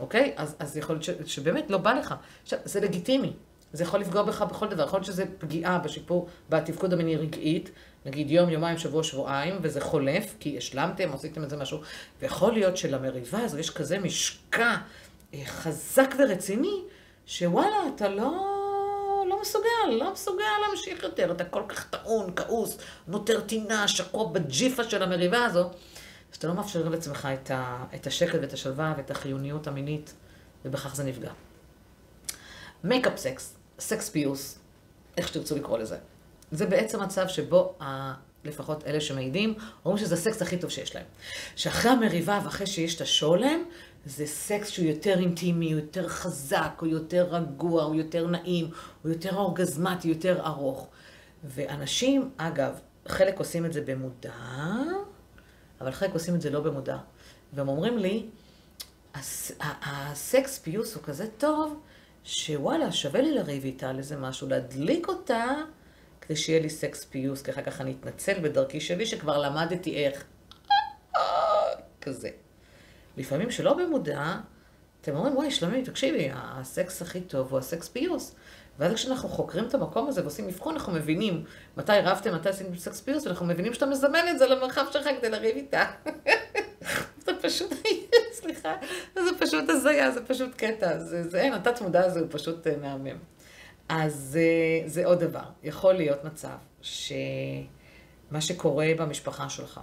אוקיי? 0.00 0.32
אז, 0.36 0.56
אז 0.58 0.76
יכול 0.76 0.94
להיות 0.94 1.04
ש, 1.04 1.10
שבאמת 1.34 1.70
לא 1.70 1.78
בא 1.78 1.92
לך. 1.92 2.14
עכשיו, 2.42 2.58
זה 2.64 2.80
לגיטימי. 2.80 3.32
זה 3.72 3.82
יכול 3.82 4.00
לפגוע 4.00 4.22
בך 4.22 4.42
בכל 4.42 4.68
דבר, 4.68 4.84
יכול 4.84 4.96
להיות 4.96 5.06
שזה 5.06 5.24
פגיעה 5.38 5.78
בשיפור, 5.78 6.28
בתפקוד 6.48 6.92
המיני 6.92 7.16
רגעית, 7.16 7.70
נגיד 8.06 8.30
יום, 8.30 8.50
יומיים, 8.50 8.78
שבוע, 8.78 9.02
שבועיים, 9.02 9.58
וזה 9.62 9.80
חולף, 9.80 10.34
כי 10.40 10.58
השלמתם, 10.58 11.12
עשיתם 11.12 11.44
את 11.44 11.50
זה 11.50 11.56
משהו, 11.56 11.80
ויכול 12.20 12.52
להיות 12.52 12.76
שלמריבה 12.76 13.38
הזו 13.38 13.58
יש 13.58 13.70
כזה 13.70 13.98
משקע 13.98 14.76
אה, 15.34 15.42
חזק 15.46 16.14
ורציני, 16.18 16.82
שוואלה, 17.26 17.76
אתה 17.94 18.08
לא... 18.08 18.52
לא 19.28 19.40
מסוגל, 19.40 19.90
לא 19.90 20.12
מסוגל 20.12 20.44
להמשיך 20.66 21.02
יותר, 21.02 21.32
אתה 21.32 21.44
כל 21.44 21.62
כך 21.68 21.90
טעון, 21.90 22.32
כעוס, 22.36 22.78
נותר 23.08 23.40
טינה, 23.40 23.88
שקוע 23.88 24.28
בג'יפה 24.32 24.84
של 24.84 25.02
המריבה 25.02 25.44
הזו, 25.44 25.70
שאתה 26.32 26.46
לא 26.46 26.54
מאפשר 26.54 26.88
לעצמך 26.88 27.28
את, 27.34 27.50
ה, 27.50 27.84
את 27.94 28.06
השקט 28.06 28.38
ואת 28.40 28.52
השלווה 28.52 28.94
ואת 28.96 29.10
החיוניות 29.10 29.66
המינית, 29.66 30.14
ובכך 30.64 30.96
זה 30.96 31.04
נפגע. 31.04 31.30
makeup 32.84 33.16
sex, 33.16 33.56
סקס 33.78 34.08
פיוס, 34.08 34.58
איך 35.16 35.28
שתרצו 35.28 35.56
לקרוא 35.56 35.78
לזה. 35.78 35.96
זה 36.52 36.66
בעצם 36.66 37.02
מצב 37.02 37.28
שבו, 37.28 37.74
ה, 37.82 38.14
לפחות 38.44 38.86
אלה 38.86 39.00
שמעידים, 39.00 39.54
אומרים 39.84 40.04
שזה 40.04 40.14
הסקס 40.14 40.42
הכי 40.42 40.58
טוב 40.58 40.70
שיש 40.70 40.94
להם. 40.94 41.04
שאחרי 41.56 41.90
המריבה 41.90 42.40
ואחרי 42.44 42.66
שיש 42.66 42.96
את 42.96 43.00
השולם, 43.00 43.64
זה 44.06 44.26
סקס 44.26 44.68
שהוא 44.68 44.86
יותר 44.86 45.18
אינטימי, 45.18 45.72
הוא 45.72 45.80
יותר 45.80 46.08
חזק, 46.08 46.72
הוא 46.80 46.88
יותר 46.88 47.26
רגוע, 47.30 47.82
הוא 47.82 47.94
יותר 47.94 48.26
נעים, 48.26 48.70
הוא 49.02 49.12
יותר 49.12 49.36
אורגזמטי, 49.36 50.08
יותר 50.08 50.46
ארוך. 50.46 50.88
ואנשים, 51.44 52.30
אגב, 52.36 52.80
חלק 53.08 53.38
עושים 53.38 53.66
את 53.66 53.72
זה 53.72 53.80
במודע, 53.80 54.32
אבל 55.80 55.90
חלק 55.90 56.14
עושים 56.14 56.34
את 56.34 56.40
זה 56.40 56.50
לא 56.50 56.60
במודע. 56.60 56.98
והם 57.52 57.68
אומרים 57.68 57.98
לי, 57.98 58.26
הסקס 59.82 60.58
פיוס 60.58 60.94
הוא 60.94 61.02
כזה 61.02 61.26
טוב, 61.38 61.80
שוואלה, 62.24 62.92
שווה 62.92 63.20
לי 63.20 63.34
לריב 63.34 63.64
איתה 63.64 63.90
על 63.90 63.98
איזה 63.98 64.16
משהו, 64.16 64.48
להדליק 64.48 65.08
אותה, 65.08 65.44
כדי 66.26 66.36
שיהיה 66.36 66.60
לי 66.60 66.70
סקס 66.70 67.04
פיוס, 67.04 67.42
כי 67.42 67.50
אחר 67.50 67.62
כך 67.62 67.80
אני 67.80 67.94
אתנצל 68.00 68.40
בדרכי 68.40 68.80
שלי, 68.80 69.06
שכבר 69.06 69.38
למדתי 69.38 70.04
איך. 70.04 70.24
כזה. 72.00 72.30
לפעמים 73.16 73.50
שלא 73.50 73.74
במודע, 73.74 74.34
אתם 75.00 75.16
אומרים, 75.16 75.36
וואי, 75.36 75.50
שלומי, 75.50 75.82
תקשיבי, 75.82 76.28
הסקס 76.34 77.02
הכי 77.02 77.20
טוב 77.20 77.50
הוא 77.50 77.58
הסקס 77.58 77.88
פיוס. 77.88 78.34
ואז 78.78 78.94
כשאנחנו 78.94 79.28
חוקרים 79.28 79.64
את 79.64 79.74
המקום 79.74 80.08
הזה 80.08 80.22
ועושים 80.22 80.48
אבחון, 80.48 80.74
אנחנו 80.74 80.92
מבינים 80.92 81.44
מתי 81.76 81.92
רבתם, 82.02 82.34
מתי 82.34 82.48
עשיתם 82.48 82.76
סקס 82.76 83.00
פיוס, 83.00 83.26
ואנחנו 83.26 83.46
מבינים 83.46 83.74
שאתה 83.74 83.86
מזמן 83.86 84.28
את 84.30 84.38
זה 84.38 84.46
למרחב 84.46 84.84
שלך 84.92 85.08
כדי 85.18 85.30
לריב 85.30 85.56
איתה. 85.56 85.84
זה 87.26 87.32
פשוט, 87.42 87.74
סליחה, 88.32 88.74
זה 89.14 89.30
פשוט 89.38 89.68
הזיה, 89.68 90.10
זה 90.10 90.24
פשוט 90.26 90.54
קטע. 90.56 90.98
זה, 90.98 91.28
זה 91.28 91.40
אין, 91.40 91.52
התת 91.52 91.80
מודע 91.80 92.04
הזה 92.04 92.20
הוא 92.20 92.28
פשוט 92.30 92.66
אה, 92.66 92.76
מהמם. 92.76 93.18
אז 93.88 94.14
זה, 94.14 94.40
אה, 94.40 94.88
זה 94.88 95.06
עוד 95.06 95.20
דבר. 95.20 95.44
יכול 95.62 95.94
להיות 95.94 96.24
מצב 96.24 96.56
שמה 96.82 98.40
שקורה 98.40 98.86
במשפחה 98.98 99.48
שלך, 99.48 99.80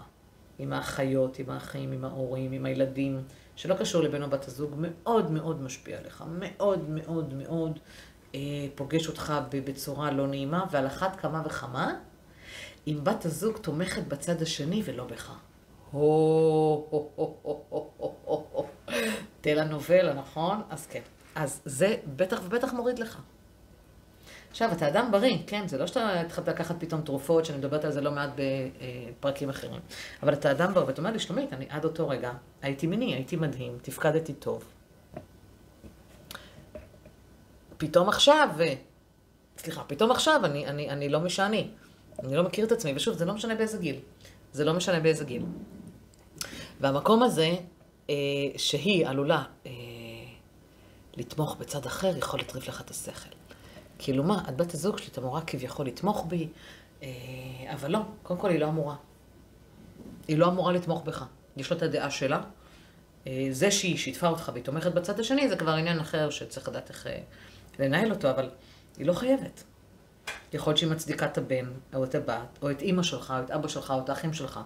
עם 0.60 0.74
האחיות, 0.74 1.40
עם 1.40 1.50
האחים, 1.50 1.92
עם 1.92 2.06
ההורים, 2.06 2.52
עם 2.52 2.66
הילדים, 2.66 3.24
שלא 3.56 3.76
קשור 3.76 4.02
לבן 4.04 4.24
או 4.24 4.30
בת 4.30 4.48
הזוג, 4.48 4.76
מאוד 4.78 5.32
מאוד 5.32 5.62
משפיע 5.62 5.98
עליך, 5.98 6.24
מאוד 6.40 6.90
מאוד 6.90 7.34
מאוד 7.34 7.80
אה, 8.36 8.40
פוגש 8.76 9.08
אותך 9.08 9.34
בצורה 9.50 10.12
לא 10.12 10.28
נעימה, 10.28 10.66
ועל 10.72 10.88
אחת 10.88 11.16
כמה 11.16 11.42
וכמה, 11.46 11.96
אם 12.88 13.00
בת 13.04 13.26
הזוג 13.26 13.58
תומכת 13.58 14.08
בצד 14.08 14.42
השני 14.42 14.82
ולא 14.86 15.06
בך. 15.06 15.34
טלנובלה, 19.42 20.14
נכון? 20.14 20.62
אז 20.70 20.86
כן. 20.86 21.02
אז 21.36 21.62
זה 21.66 21.96
בטח 22.16 22.42
ובטח 22.46 22.74
מוריד 22.74 23.00
לך. 23.00 23.20
עכשיו, 24.54 24.72
אתה 24.72 24.88
אדם 24.88 25.12
בריא, 25.12 25.38
כן? 25.48 25.68
זה 25.68 25.78
לא 25.78 25.88
שאתה 25.88 26.22
התחלת 26.22 26.48
לקחת 26.48 26.76
פתאום 26.80 27.02
תרופות, 27.02 27.46
שאני 27.46 27.58
מדברת 27.58 27.86
על 27.86 27.92
זה 27.92 28.02
לא 28.02 28.12
מעט 28.12 28.30
בפרקים 29.20 29.50
אחרים. 29.50 29.80
אבל 30.24 30.34
אתה 30.34 30.52
אדם 30.52 30.74
בריא, 30.74 30.86
ואתה 30.86 31.02
אומר 31.02 31.12
לי, 31.12 31.20
שלומית, 31.20 31.54
אני 31.54 31.66
עד 31.70 31.86
אותו 31.86 32.10
רגע 32.10 32.32
הייתי 32.62 32.88
מיני, 32.88 33.14
הייתי 33.14 33.36
מדהים, 33.36 33.78
תפקדתי 33.82 34.34
טוב. 34.34 34.64
פתאום 37.78 38.10
עכשיו, 38.10 38.50
סליחה, 39.58 39.84
פתאום 39.88 40.12
עכשיו 40.12 40.46
אני, 40.46 40.68
אני, 40.68 40.90
אני 40.90 41.10
לא 41.10 41.20
מי 41.20 41.30
שאני. 41.30 41.68
אני 42.24 42.36
לא 42.36 42.44
מכיר 42.44 42.66
את 42.66 42.72
עצמי, 42.72 42.94
ושוב, 42.96 43.18
זה 43.18 43.26
לא 43.26 43.34
משנה 43.34 43.56
באיזה 43.56 43.78
גיל. 43.78 44.00
זה 44.52 44.66
לא 44.66 44.74
משנה 44.74 45.00
באיזה 45.00 45.26
גיל. 45.26 45.44
והמקום 46.80 47.24
הזה, 47.24 47.56
אה, 48.10 48.16
שהיא 48.58 49.08
עלולה 49.08 49.44
אה, 49.66 49.72
לתמוך 51.18 51.56
בצד 51.60 51.86
אחר, 51.86 52.18
יכול 52.18 52.40
לטריף 52.40 52.68
לך 52.68 52.82
את 52.82 52.90
השכל. 52.90 53.43
כאילו 53.98 54.24
מה, 54.24 54.44
את 54.50 54.58
בת 54.58 54.74
הזוג 54.74 54.98
שלי, 54.98 55.08
את 55.08 55.18
אמורה 55.18 55.42
כביכול 55.42 55.86
לתמוך 55.86 56.26
בי, 56.30 56.48
אה, 57.04 57.10
אבל 57.74 57.92
לא, 57.92 58.00
קודם 58.24 58.40
כל 58.40 58.50
היא 58.50 58.60
לא 58.60 58.68
אמורה. 58.68 58.96
היא 60.28 60.38
לא 60.38 60.48
אמורה 60.48 60.74
לתמוך 60.74 61.04
בך. 61.04 61.26
יש 61.58 61.72
לה 61.72 61.78
את 61.78 61.82
הדעה 61.82 62.12
שלה. 62.12 62.42
אה, 63.28 63.48
זה 63.52 63.72
שהיא 63.72 63.98
שיתפה 63.98 64.28
אותך 64.28 64.52
והיא 64.54 64.64
תומכת 64.64 64.94
בצד 64.94 65.20
השני, 65.20 65.50
זה 65.50 65.56
כבר 65.56 65.72
עניין 65.72 66.00
אחר 66.00 66.30
שצריך 66.30 66.70
לדעת 66.70 66.90
איך 66.90 67.08
אה, 67.08 67.20
לנהל 67.80 68.12
אותו, 68.12 68.30
אבל 68.30 68.50
היא 68.98 69.06
לא 69.06 69.14
חייבת. 69.14 69.64
יכול 70.54 70.72
להיות 70.72 70.78
שהיא 70.78 70.92
מצדיקה 70.92 71.26
את 71.26 71.38
הבן, 71.38 71.66
או 71.94 72.04
את 72.04 72.16
הבת, 72.16 72.60
או 72.62 72.72
את 72.72 72.82
אימא 72.82 73.04
שלך, 73.04 73.34
או 73.38 73.44
את 73.46 73.52
אבא 73.52 73.68
שלך, 73.68 73.92
או 73.92 74.00
את 74.00 74.10
האחים 74.10 74.34
שלך. 74.34 74.60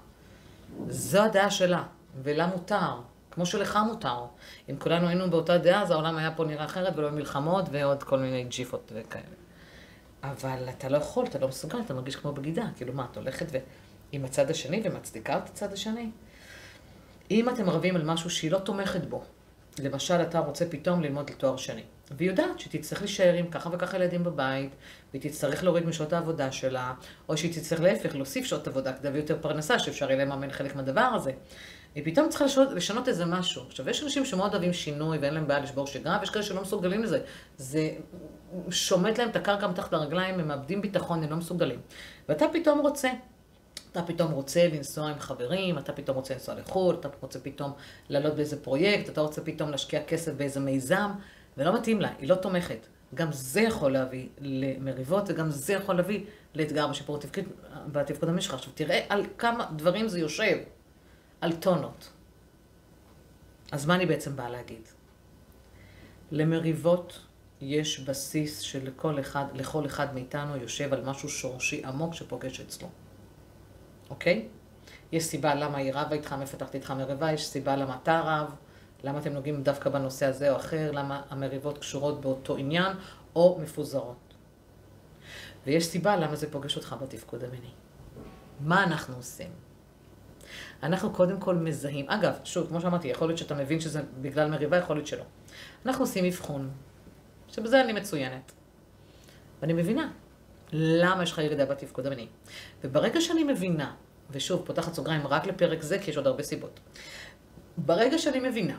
זו 0.90 1.22
הדעה 1.22 1.52
שלה, 1.52 1.84
ולה 2.24 2.48
מותר. 2.48 2.96
כמו 3.38 3.46
שלך 3.46 3.80
מותר. 3.88 4.26
אם 4.70 4.76
כולנו 4.80 5.08
היינו 5.08 5.30
באותה 5.30 5.58
דעה, 5.58 5.82
אז 5.82 5.92
העולם 5.92 6.18
היה 6.18 6.32
פה 6.32 6.46
נראה 6.46 6.66
אחרת, 6.66 6.94
ולא 6.96 7.12
מלחמות 7.12 7.66
ועוד 7.72 8.04
כל 8.04 8.20
מיני 8.20 8.44
ג'יפות 8.44 8.92
וכאלה. 8.96 9.24
אבל 10.24 10.70
אתה 10.70 10.90
לא 10.90 10.98
יכול, 10.98 11.26
אתה 11.26 11.40
לא 11.40 11.48
מסוגל, 11.48 11.80
אתה 11.86 11.94
מרגיש 11.94 12.16
כמו 12.16 12.32
בגידה. 12.32 12.66
כאילו 12.76 12.94
מה, 12.94 13.06
את 13.12 13.18
הולכת 13.18 13.46
ו... 13.52 13.58
עם 14.12 14.26
הצד 14.26 14.50
השני 14.52 14.82
ומצדיקה 14.84 15.38
את 15.38 15.50
הצד 15.50 15.74
השני? 15.74 16.10
אם 17.32 17.50
אתם 17.50 17.70
רבים 17.70 17.96
על 17.96 18.04
משהו 18.04 18.30
שהיא 18.30 18.52
לא 18.52 18.60
תומכת 18.60 19.06
בו, 19.06 19.24
למשל 19.80 20.22
אתה 20.22 20.40
רוצה 20.40 20.66
פתאום 20.70 21.02
ללמוד 21.02 21.30
לתואר 21.30 21.58
שני, 21.58 21.84
והיא 22.12 22.30
יודעת 22.30 22.60
שתצטרך 22.60 23.02
להישאר 23.02 23.34
עם 23.34 23.48
ככה 23.48 23.70
וככה 23.74 23.98
ילדים 23.98 24.24
בבית, 24.24 24.76
והיא 25.14 25.22
תצטרך 25.22 25.64
להוריד 25.64 25.86
משעות 25.86 26.14
העבודה 26.14 26.52
שלה, 26.52 26.94
או 27.30 27.38
שהיא 27.38 27.54
תצטרך 27.54 27.80
להפך, 27.80 28.16
להוסיף 28.16 28.46
שעות 28.46 28.68
עבודה 28.68 28.94
כדי 28.94 29.04
להביא 29.04 29.22
יותר 29.22 29.38
פרנסה, 29.42 29.80
שאפשר 29.80 30.12
יהיה 30.12 30.26
לממן 30.26 30.52
חלק 30.52 30.76
מהדבר 30.76 31.02
הזה. 31.02 31.32
היא 31.98 32.06
פתאום 32.06 32.30
צריכה 32.30 32.46
לשנות, 32.46 32.72
לשנות 32.72 33.08
איזה 33.08 33.26
משהו. 33.26 33.64
עכשיו, 33.68 33.90
יש 33.90 34.04
אנשים 34.04 34.26
שמאוד 34.26 34.54
אוהבים 34.54 34.74
שינוי 34.74 35.18
ואין 35.18 35.34
להם 35.34 35.48
בעיה 35.48 35.60
לשבור 35.60 35.88
שגרה, 35.88 36.18
ויש 36.20 36.30
כאלה 36.30 36.44
שלא 36.44 36.62
מסוגלים 36.62 37.04
לזה. 37.04 37.20
זה 37.58 37.90
שומט 38.70 39.18
להם 39.18 39.30
את 39.30 39.36
הקרקע 39.36 39.68
מתחת 39.68 39.94
לרגליים, 39.94 40.40
הם 40.40 40.48
מאבדים 40.48 40.82
ביטחון, 40.82 41.24
הם 41.24 41.30
לא 41.30 41.36
מסוגלים. 41.36 41.80
ואתה 42.30 42.46
פתאום 42.54 42.80
רוצה. 42.80 43.10
אתה 43.92 44.04
פתאום 44.04 44.32
רוצה 44.32 44.68
לנסוע 44.68 45.08
עם 45.08 45.20
חברים, 45.20 45.78
אתה 45.78 45.94
פתאום 45.94 46.18
רוצה 46.18 46.34
לנסוע 46.34 46.56
לחו"ל, 46.56 46.96
אתה 46.96 47.10
רוצה 47.22 47.40
פתאום 47.40 47.72
לעלות 48.10 48.36
באיזה 48.36 48.64
פרויקט, 48.64 49.10
אתה 49.10 49.22
רוצה 49.22 49.42
פתאום 49.42 49.70
להשקיע 49.70 50.04
כסף 50.04 50.34
באיזה 50.34 50.60
מיזם, 50.60 51.12
ולא 51.58 51.76
מתאים 51.76 52.02
לה, 52.02 52.10
היא 52.20 52.30
לא 52.30 52.36
תומכת. 52.36 52.88
גם 53.14 53.28
זה 53.32 53.62
יכול 53.62 53.94
להביא 53.94 54.28
למריבות, 54.42 55.24
וגם 55.28 55.50
זה 55.50 55.74
יכול 55.74 55.96
להביא 55.96 56.26
לאתגר 56.56 56.88
בשיפור 56.88 57.16
התפקוד, 57.16 57.44
בתפקוד 57.92 58.30
המשך. 58.30 58.54
עכשיו, 58.54 58.74
תראה 58.76 59.06
על 59.10 59.26
כמה 59.38 59.66
דברים 59.76 60.08
זה 60.08 60.20
יושב. 60.20 60.58
על 61.42 61.56
טונות. 61.56 62.12
אז 63.72 63.86
מה 63.86 63.96
אני 63.96 64.06
בעצם 64.06 64.36
באה 64.36 64.50
להגיד? 64.50 64.82
למריבות 66.32 67.20
יש 67.62 68.00
בסיס 68.00 68.60
שלכל 68.60 69.20
אחד, 69.20 69.46
לכל 69.54 69.86
אחד 69.86 70.14
מאיתנו 70.14 70.58
יושב 70.58 70.94
על 70.94 71.06
משהו 71.06 71.30
שורשי 71.30 71.86
עמוק 71.86 72.14
שפוגש 72.14 72.60
אצלו. 72.60 72.88
אוקיי? 74.10 74.48
יש 75.12 75.24
סיבה 75.24 75.56
למה 75.56 75.78
היא 75.78 75.94
רבה 75.94 76.16
איתך, 76.16 76.34
מפתחת 76.34 76.76
איתך 76.76 76.92
מריבה, 76.92 77.32
יש 77.32 77.48
סיבה 77.48 77.76
למה 77.76 77.98
אתה 78.04 78.22
רב, 78.26 78.56
למה 79.04 79.20
אתם 79.20 79.34
נוגעים 79.34 79.64
דווקא 79.64 79.90
בנושא 79.90 80.26
הזה 80.26 80.52
או 80.52 80.58
אחר, 80.58 80.92
למה 80.92 81.22
המריבות 81.30 81.78
קשורות 81.78 82.22
באותו 82.22 82.58
עניין 82.58 82.98
או 83.36 83.60
מפוזרות. 83.62 84.34
ויש 85.66 85.86
סיבה 85.86 86.16
למה 86.16 86.36
זה 86.36 86.52
פוגש 86.52 86.76
אותך 86.76 86.96
בתפקוד 87.02 87.44
המיני. 87.44 87.72
מה 88.60 88.84
אנחנו 88.84 89.16
עושים? 89.16 89.67
אנחנו 90.84 91.14
קודם 91.14 91.40
כל 91.40 91.56
מזהים. 91.56 92.10
אגב, 92.10 92.34
שוב, 92.44 92.68
כמו 92.68 92.82
שאמרתי, 92.82 93.08
יכול 93.08 93.28
להיות 93.28 93.38
שאתה 93.38 93.56
מבין 93.56 93.80
שזה 93.80 94.02
בגלל 94.22 94.50
מריבה, 94.50 94.78
יכול 94.78 94.96
להיות 94.96 95.08
שלא. 95.08 95.24
אנחנו 95.86 96.04
עושים 96.04 96.26
אבחון, 96.26 96.70
שבזה 97.48 97.82
אני 97.82 97.94
מצוינת. 97.94 98.52
ואני 99.62 99.74
מבינה 99.74 100.12
למה 100.74 101.24
יש 101.24 101.32
לך 101.32 101.38
ירידה 101.38 101.66
בתפקוד 101.66 102.06
המיני. 102.06 102.28
וברגע 102.84 103.22
שאני 103.22 103.44
מבינה, 103.44 103.96
ושוב, 104.32 104.64
פותחת 104.66 104.94
סוגריים 104.94 105.28
רק 105.28 105.48
לפרק 105.48 105.82
זה, 105.82 106.00
כי 106.00 106.12
יש 106.12 106.18
עוד 106.18 106.28
הרבה 106.28 106.44
סיבות. 106.44 106.80
ברגע 107.78 108.18
שאני 108.18 108.50
מבינה 108.50 108.78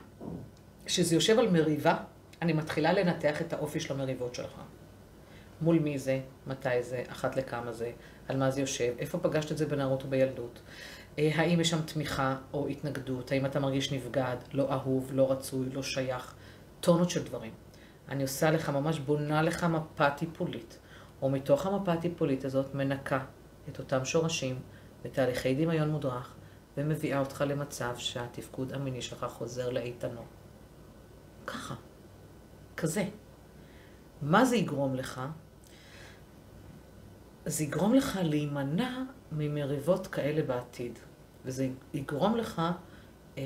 שזה 0.86 1.14
יושב 1.14 1.38
על 1.38 1.48
מריבה, 1.48 1.96
אני 2.42 2.52
מתחילה 2.52 2.92
לנתח 2.92 3.40
את 3.40 3.52
האופי 3.52 3.80
של 3.80 3.94
המריבות 3.94 4.34
שלך. 4.34 4.60
מול 5.60 5.78
מי 5.78 5.98
זה, 5.98 6.20
מתי 6.46 6.82
זה, 6.82 7.02
אחת 7.08 7.36
לכמה 7.36 7.72
זה, 7.72 7.90
על 8.28 8.36
מה 8.36 8.50
זה 8.50 8.60
יושב, 8.60 8.92
איפה 8.98 9.18
פגשת 9.18 9.52
את 9.52 9.58
זה 9.58 9.66
בנערות 9.66 10.02
או 10.02 10.08
בילדות, 10.08 10.58
אה, 10.58 10.97
האם 11.18 11.60
יש 11.60 11.70
שם 11.70 11.82
תמיכה 11.82 12.36
או 12.52 12.68
התנגדות, 12.68 13.32
האם 13.32 13.46
אתה 13.46 13.60
מרגיש 13.60 13.92
נבגד, 13.92 14.36
לא 14.52 14.72
אהוב, 14.72 15.10
לא 15.12 15.32
רצוי, 15.32 15.70
לא 15.70 15.82
שייך, 15.82 16.34
טונות 16.80 17.10
של 17.10 17.24
דברים. 17.24 17.52
אני 18.08 18.22
עושה 18.22 18.50
לך, 18.50 18.70
ממש 18.70 18.98
בונה 18.98 19.42
לך 19.42 19.64
מפה 19.64 20.10
טיפולית, 20.10 20.78
ומתוך 21.22 21.66
המפה 21.66 21.92
הטיפולית 21.92 22.44
הזאת 22.44 22.74
מנקה 22.74 23.24
את 23.68 23.78
אותם 23.78 24.04
שורשים 24.04 24.60
בתהליכי 25.04 25.54
דמיון 25.54 25.90
מודרך, 25.90 26.34
ומביאה 26.76 27.20
אותך 27.20 27.44
למצב 27.48 27.94
שהתפקוד 27.96 28.72
המיני 28.72 29.02
שלך 29.02 29.26
חוזר 29.28 29.70
לאיתנו. 29.70 30.22
ככה, 31.46 31.74
כזה. 32.76 33.04
מה 34.22 34.44
זה 34.44 34.56
יגרום 34.56 34.94
לך? 34.94 35.20
זה 37.46 37.64
יגרום 37.64 37.94
לך 37.94 38.18
להימנע 38.22 39.02
ממריבות 39.32 40.06
כאלה 40.06 40.42
בעתיד. 40.42 40.98
וזה 41.48 41.68
יגרום 41.94 42.36
לך 42.36 42.62
אה, 43.38 43.42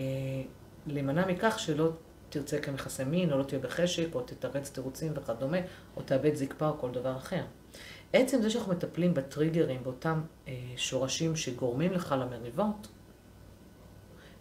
להימנע 0.86 1.26
מכך 1.26 1.58
שלא 1.58 1.90
תרצה 2.28 2.58
כמכסה 2.58 3.04
מין, 3.04 3.32
או 3.32 3.38
לא 3.38 3.42
תהיה 3.42 3.60
בחשק, 3.60 4.06
או 4.14 4.20
תתרץ 4.20 4.70
תירוצים 4.70 5.12
וכדומה, 5.16 5.58
או 5.96 6.02
תאבד 6.02 6.34
זקפה 6.34 6.68
או 6.68 6.78
כל 6.78 6.90
דבר 6.90 7.16
אחר. 7.16 7.44
עצם 8.12 8.42
זה 8.42 8.50
שאנחנו 8.50 8.72
מטפלים 8.72 9.14
בטריגרים, 9.14 9.82
באותם 9.82 10.20
אה, 10.48 10.54
שורשים 10.76 11.36
שגורמים 11.36 11.92
לך 11.92 12.14
למריבות, 12.18 12.88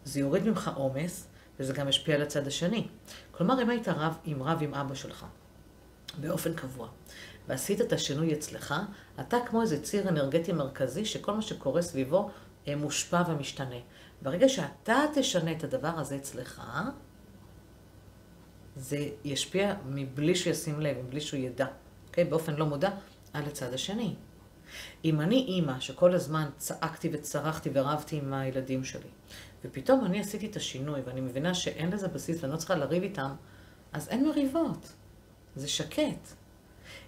זה 0.03 0.20
יוריד 0.20 0.48
ממך 0.48 0.72
עומס, 0.75 1.27
וזה 1.60 1.74
גם 1.74 1.88
ישפיע 1.88 2.15
על 2.15 2.22
הצד 2.22 2.48
השני. 2.48 2.88
כלומר, 3.32 3.62
אם 3.62 3.70
היית 3.70 3.88
רב 3.88 4.18
עם 4.25 4.44
רב 4.44 4.58
עם 4.62 4.74
אבא 4.74 4.96
שלך, 4.96 5.25
באופן 6.20 6.53
קבוע, 6.53 6.88
ועשית 7.48 7.82
את 7.82 7.94
השינוי 7.94 8.34
אצלך, 8.34 8.75
אתה 9.20 9.38
כמו 9.46 9.62
איזה 9.62 9.84
ציר 9.84 10.10
אנרגטי 10.10 10.53
מרכזי, 10.53 11.06
שכל 11.06 11.34
מה 11.34 11.41
שקורה 11.41 11.82
סביבו 11.82 12.30
מושפע 12.68 13.24
ומשתנה. 13.27 13.75
ברגע 14.22 14.50
שאתה 14.50 15.03
תשנה 15.15 15.51
את 15.51 15.63
הדבר 15.63 16.00
הזה 16.00 16.15
אצלך, 16.15 16.62
זה 18.75 19.10
ישפיע 19.24 19.75
מבלי 19.86 20.36
שישים 20.36 20.80
לב, 20.80 20.98
מבלי 20.98 21.22
שהוא 21.22 21.39
ידע, 21.39 21.68
אוקיי? 22.08 22.24
באופן 22.25 22.56
לא 22.56 22.65
מודע, 22.65 22.89
על 23.34 23.44
הצד 23.44 23.74
השני. 23.74 24.15
אם 25.06 25.22
אני 25.22 25.36
אימא 25.36 25.80
שכל 25.80 26.13
הזמן 26.13 26.50
צעקתי 26.58 27.10
וצרחתי 27.13 27.70
ורבתי 27.74 28.18
עם 28.18 28.34
הילדים 28.34 28.84
שלי, 28.84 29.10
ופתאום 29.65 30.06
אני 30.06 30.20
עשיתי 30.20 30.46
את 30.46 30.56
השינוי 30.56 31.01
ואני 31.06 31.22
מבינה 31.22 31.53
שאין 31.53 31.91
לזה 31.91 32.08
בסיס 32.08 32.41
ואני 32.41 32.53
לא 32.53 32.58
צריכה 32.58 32.75
לריב 32.75 33.03
איתם, 33.03 33.32
אז 33.94 34.10
אין 34.10 34.27
מריבות. 34.27 34.94
זה 35.56 35.68
שקט. 35.68 36.40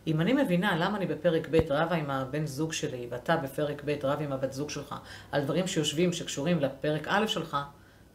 אם 0.07 0.21
אני 0.21 0.33
מבינה 0.33 0.75
למה 0.77 0.97
אני 0.97 1.05
בפרק 1.05 1.47
ב' 1.51 1.59
רבה 1.69 1.95
עם 1.95 2.09
הבן 2.11 2.45
זוג 2.45 2.73
שלי, 2.73 3.07
ואתה 3.09 3.37
בפרק 3.37 3.81
ב' 3.85 3.95
רב 4.03 4.21
עם 4.21 4.31
הבת 4.31 4.53
זוג 4.53 4.69
שלך, 4.69 4.95
על 5.31 5.43
דברים 5.43 5.67
שיושבים, 5.67 6.13
שקשורים 6.13 6.59
לפרק 6.59 7.07
א' 7.07 7.27
שלך, 7.27 7.57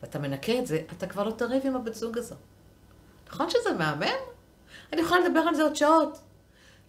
ואתה 0.02 0.18
מנקה 0.18 0.58
את 0.58 0.66
זה, 0.66 0.82
אתה 0.96 1.06
כבר 1.06 1.24
לא 1.24 1.30
תריב 1.30 1.66
עם 1.66 1.76
הבת 1.76 1.94
זוג 1.94 2.18
הזו. 2.18 2.34
נכון 3.28 3.50
שזה 3.50 3.72
מהמם? 3.78 4.18
אני 4.92 5.00
יכולה 5.00 5.28
לדבר 5.28 5.40
על 5.40 5.54
זה 5.54 5.62
עוד 5.62 5.76
שעות. 5.76 6.18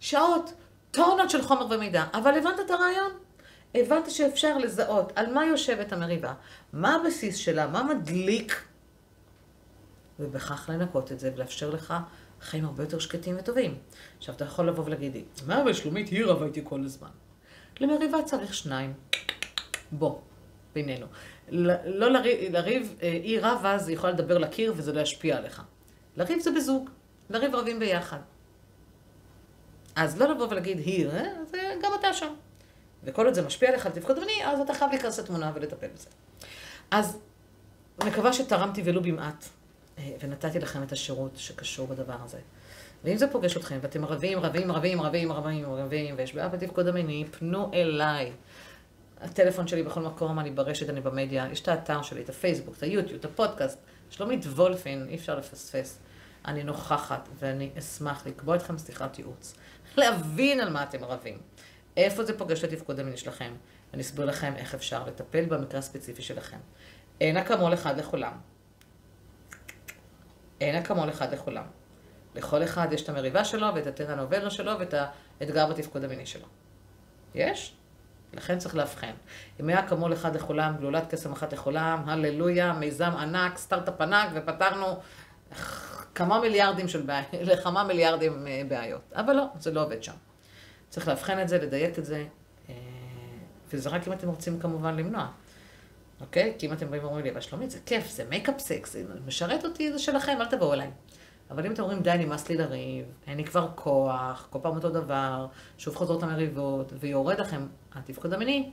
שעות, 0.00 0.52
טונות 0.90 1.30
של 1.30 1.42
חומר 1.42 1.66
ומידע, 1.70 2.04
אבל 2.14 2.38
הבנת 2.38 2.60
את 2.66 2.70
הרעיון? 2.70 3.12
הבנת 3.74 4.10
שאפשר 4.10 4.58
לזהות 4.58 5.12
על 5.16 5.32
מה 5.32 5.44
יושבת 5.44 5.92
המריבה, 5.92 6.34
מה 6.72 6.94
הבסיס 6.94 7.36
שלה, 7.36 7.66
מה 7.66 7.82
מדליק, 7.82 8.64
ובכך 10.20 10.70
לנקות 10.72 11.12
את 11.12 11.20
זה 11.20 11.30
ולאפשר 11.34 11.70
לך 11.70 11.94
חיים 12.42 12.64
הרבה 12.64 12.82
יותר 12.82 12.98
שקטים 12.98 13.36
וטובים. 13.38 13.78
עכשיו, 14.18 14.34
אתה 14.34 14.44
יכול 14.44 14.68
לבוא 14.68 14.84
ולהגיד 14.84 15.14
לי, 15.14 15.24
מה 15.46 15.62
אבל 15.62 15.72
שלומית, 15.72 16.08
היא 16.08 16.24
רבה 16.24 16.46
איתי 16.46 16.60
כל 16.64 16.84
הזמן. 16.84 17.08
למריבה 17.80 18.22
צריך 18.22 18.54
שניים. 18.54 18.92
בוא, 19.92 20.18
בינינו. 20.74 21.06
לא 21.84 22.10
לריב, 22.50 22.94
אה, 23.02 23.10
היא 23.10 23.40
רבה, 23.40 23.76
היא 23.86 23.94
יכולה 23.94 24.12
לדבר 24.12 24.38
לקיר 24.38 24.72
וזה 24.76 24.92
לא 24.92 25.00
ישפיע 25.00 25.36
עליך. 25.36 25.62
לריב 26.16 26.40
זה 26.40 26.50
בזוג, 26.50 26.90
לריב 27.30 27.54
רבים 27.54 27.78
ביחד. 27.78 28.18
אז 29.96 30.20
לא 30.20 30.28
לבוא 30.28 30.48
ולהגיד 30.50 30.78
היא, 30.78 31.08
אה, 31.08 31.44
זה 31.44 31.74
גם 31.82 31.92
אתה 32.00 32.14
שם. 32.14 32.34
וכל 33.04 33.26
עוד 33.26 33.34
זה 33.34 33.42
משפיע 33.42 33.68
עליך 33.68 33.86
על 33.86 33.92
תפקוד 33.92 34.18
מיני, 34.18 34.46
אז 34.46 34.60
אתה 34.60 34.74
חייב 34.74 34.90
להיכנס 34.90 35.18
לתמונה 35.18 35.52
ולטפל 35.54 35.86
בזה. 35.94 36.08
אז 36.90 37.18
מקווה 38.04 38.32
שתרמתי 38.32 38.82
ולו 38.84 39.02
במעט, 39.02 39.48
ונתתי 40.20 40.58
לכם 40.58 40.82
את 40.82 40.92
השירות 40.92 41.30
שקשור 41.36 41.86
בדבר 41.86 42.16
הזה. 42.24 42.38
ואם 43.04 43.16
זה 43.16 43.28
פוגש 43.28 43.56
אתכם, 43.56 43.78
ואתם 43.82 44.04
רבים, 44.04 44.38
רבים, 44.38 44.72
רבים, 44.72 45.02
רבים, 45.02 45.32
רבים, 45.32 45.64
רבים, 45.64 46.14
ויש 46.18 46.34
בעיה 46.34 46.48
בתפקוד 46.48 46.86
המיני, 46.86 47.24
פנו 47.38 47.70
אליי. 47.74 48.32
הטלפון 49.20 49.68
שלי 49.68 49.82
בכל 49.82 50.00
מקום, 50.00 50.38
אני 50.38 50.50
ברשת, 50.50 50.90
אני 50.90 51.00
במדיה, 51.00 51.48
יש 51.52 51.60
את 51.60 51.68
האתר 51.68 52.02
שלי, 52.02 52.22
את 52.22 52.28
הפייסבוק, 52.28 52.76
את 52.76 52.82
היוטיוב, 52.82 53.18
את 53.18 53.24
הפודקאסט. 53.24 53.78
שלומית 54.10 54.44
וולפין, 54.44 55.06
אי 55.08 55.14
אפשר 55.14 55.38
לפספס. 55.38 55.98
אני 56.44 56.64
נוכחת, 56.64 57.28
ואני 57.38 57.70
אשמח 57.78 58.26
לקבוע 58.26 58.56
אתכם 58.56 58.78
שיחת 58.78 59.18
ייעוץ. 59.18 59.54
להבין 59.96 60.60
על 60.60 60.70
מה 60.70 60.82
אתם 60.82 61.04
רבים. 61.04 61.38
איפה 61.96 62.24
זה 62.24 62.38
פוגש 62.38 62.64
את 62.64 62.72
התפקוד 62.72 63.00
המיני 63.00 63.16
שלכם, 63.16 63.52
ואני 63.90 64.02
אסביר 64.02 64.24
לכם 64.24 64.52
איך 64.56 64.74
אפשר 64.74 65.06
לטפל 65.06 65.44
במקרה 65.44 65.78
הספציפי 65.78 66.22
שלכם. 66.22 66.58
אין 67.20 67.36
אקמול 67.36 67.74
אחד 67.74 67.98
לכולם. 67.98 68.32
אין 70.60 70.76
אקמול 70.76 71.10
אחד 71.10 71.34
לכולם. 71.34 71.64
לכל 72.34 72.62
אחד 72.62 72.92
יש 72.92 73.02
את 73.02 73.08
המריבה 73.08 73.44
שלו, 73.44 73.66
ואת 73.74 73.86
הטרנובר 73.86 74.48
שלו, 74.48 74.72
ואת 74.78 74.94
האתגר 75.40 75.66
בתפקוד 75.66 76.04
המיני 76.04 76.26
שלו. 76.26 76.46
יש? 77.34 77.74
לכן 78.34 78.58
צריך 78.58 78.74
להבחן. 78.74 79.12
אם 79.60 79.68
היה 79.68 79.80
אקמול 79.80 80.12
אחד 80.12 80.36
לכולם, 80.36 80.76
גלולת 80.76 81.10
קסם 81.10 81.32
אחת 81.32 81.52
לכולם, 81.52 82.02
הללויה, 82.06 82.72
מיזם 82.72 83.10
ענק, 83.10 83.58
סטארט-אפ 83.58 84.00
ענק, 84.00 84.30
ופתרנו 84.34 84.86
כמה 86.14 86.40
מיליארדים 86.40 86.88
של 86.88 87.02
בעיות, 87.02 87.28
לכמה 87.52 87.84
מיליארדים 87.84 88.46
אה, 88.46 88.62
בעיות. 88.68 89.12
אבל 89.14 89.32
לא, 89.32 89.44
זה 89.58 89.70
לא 89.70 89.82
עובד 89.82 90.02
שם. 90.02 90.12
צריך 90.88 91.08
לאבחן 91.08 91.42
את 91.42 91.48
זה, 91.48 91.58
לדייק 91.58 91.98
את 91.98 92.04
זה, 92.04 92.24
אה, 92.68 92.74
וזה 93.72 93.88
רק 93.88 94.08
אם 94.08 94.12
אתם 94.12 94.28
רוצים 94.28 94.60
כמובן 94.60 94.96
למנוע. 94.96 95.28
אוקיי? 96.20 96.54
כי 96.58 96.66
אם 96.66 96.72
אתם 96.72 96.90
באים 96.90 97.02
ואומרים 97.02 97.24
לי, 97.24 97.30
אבל 97.30 97.40
שלומית, 97.40 97.70
זה 97.70 97.78
כיף, 97.86 98.10
זה 98.10 98.24
make-up 98.24 98.58
sex, 98.58 98.92
זה 98.92 99.04
משרת 99.26 99.64
אותי, 99.64 99.92
זה 99.92 99.98
שלכם, 99.98 100.36
אל 100.40 100.46
תבואו 100.46 100.72
אליי. 100.72 100.90
אבל 101.50 101.66
אם 101.66 101.72
אתם 101.72 101.82
אומרים, 101.82 102.02
די, 102.02 102.14
נמאס 102.18 102.48
לי 102.48 102.56
לריב, 102.56 103.04
אין 103.26 103.36
לי 103.36 103.44
כבר 103.44 103.68
כוח, 103.74 104.46
כל 104.50 104.58
פעם 104.62 104.74
אותו 104.74 104.90
דבר, 104.90 105.46
שוב 105.78 105.96
חוזרות 105.96 106.22
המריבות, 106.22 106.92
ויורד 107.00 107.40
לכם 107.40 107.66
התפקוד 107.92 108.32
המיני, 108.32 108.70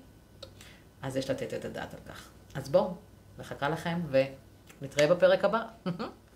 אז 1.01 1.17
יש 1.17 1.29
לתת 1.29 1.53
את 1.53 1.65
הדעת 1.65 1.93
על 1.93 1.99
כך. 2.07 2.29
אז 2.55 2.69
בואו, 2.69 2.93
מחכה 3.39 3.69
לכם, 3.69 4.01
ונתראה 4.81 5.15
בפרק 5.15 5.45
הבא. 5.45 5.61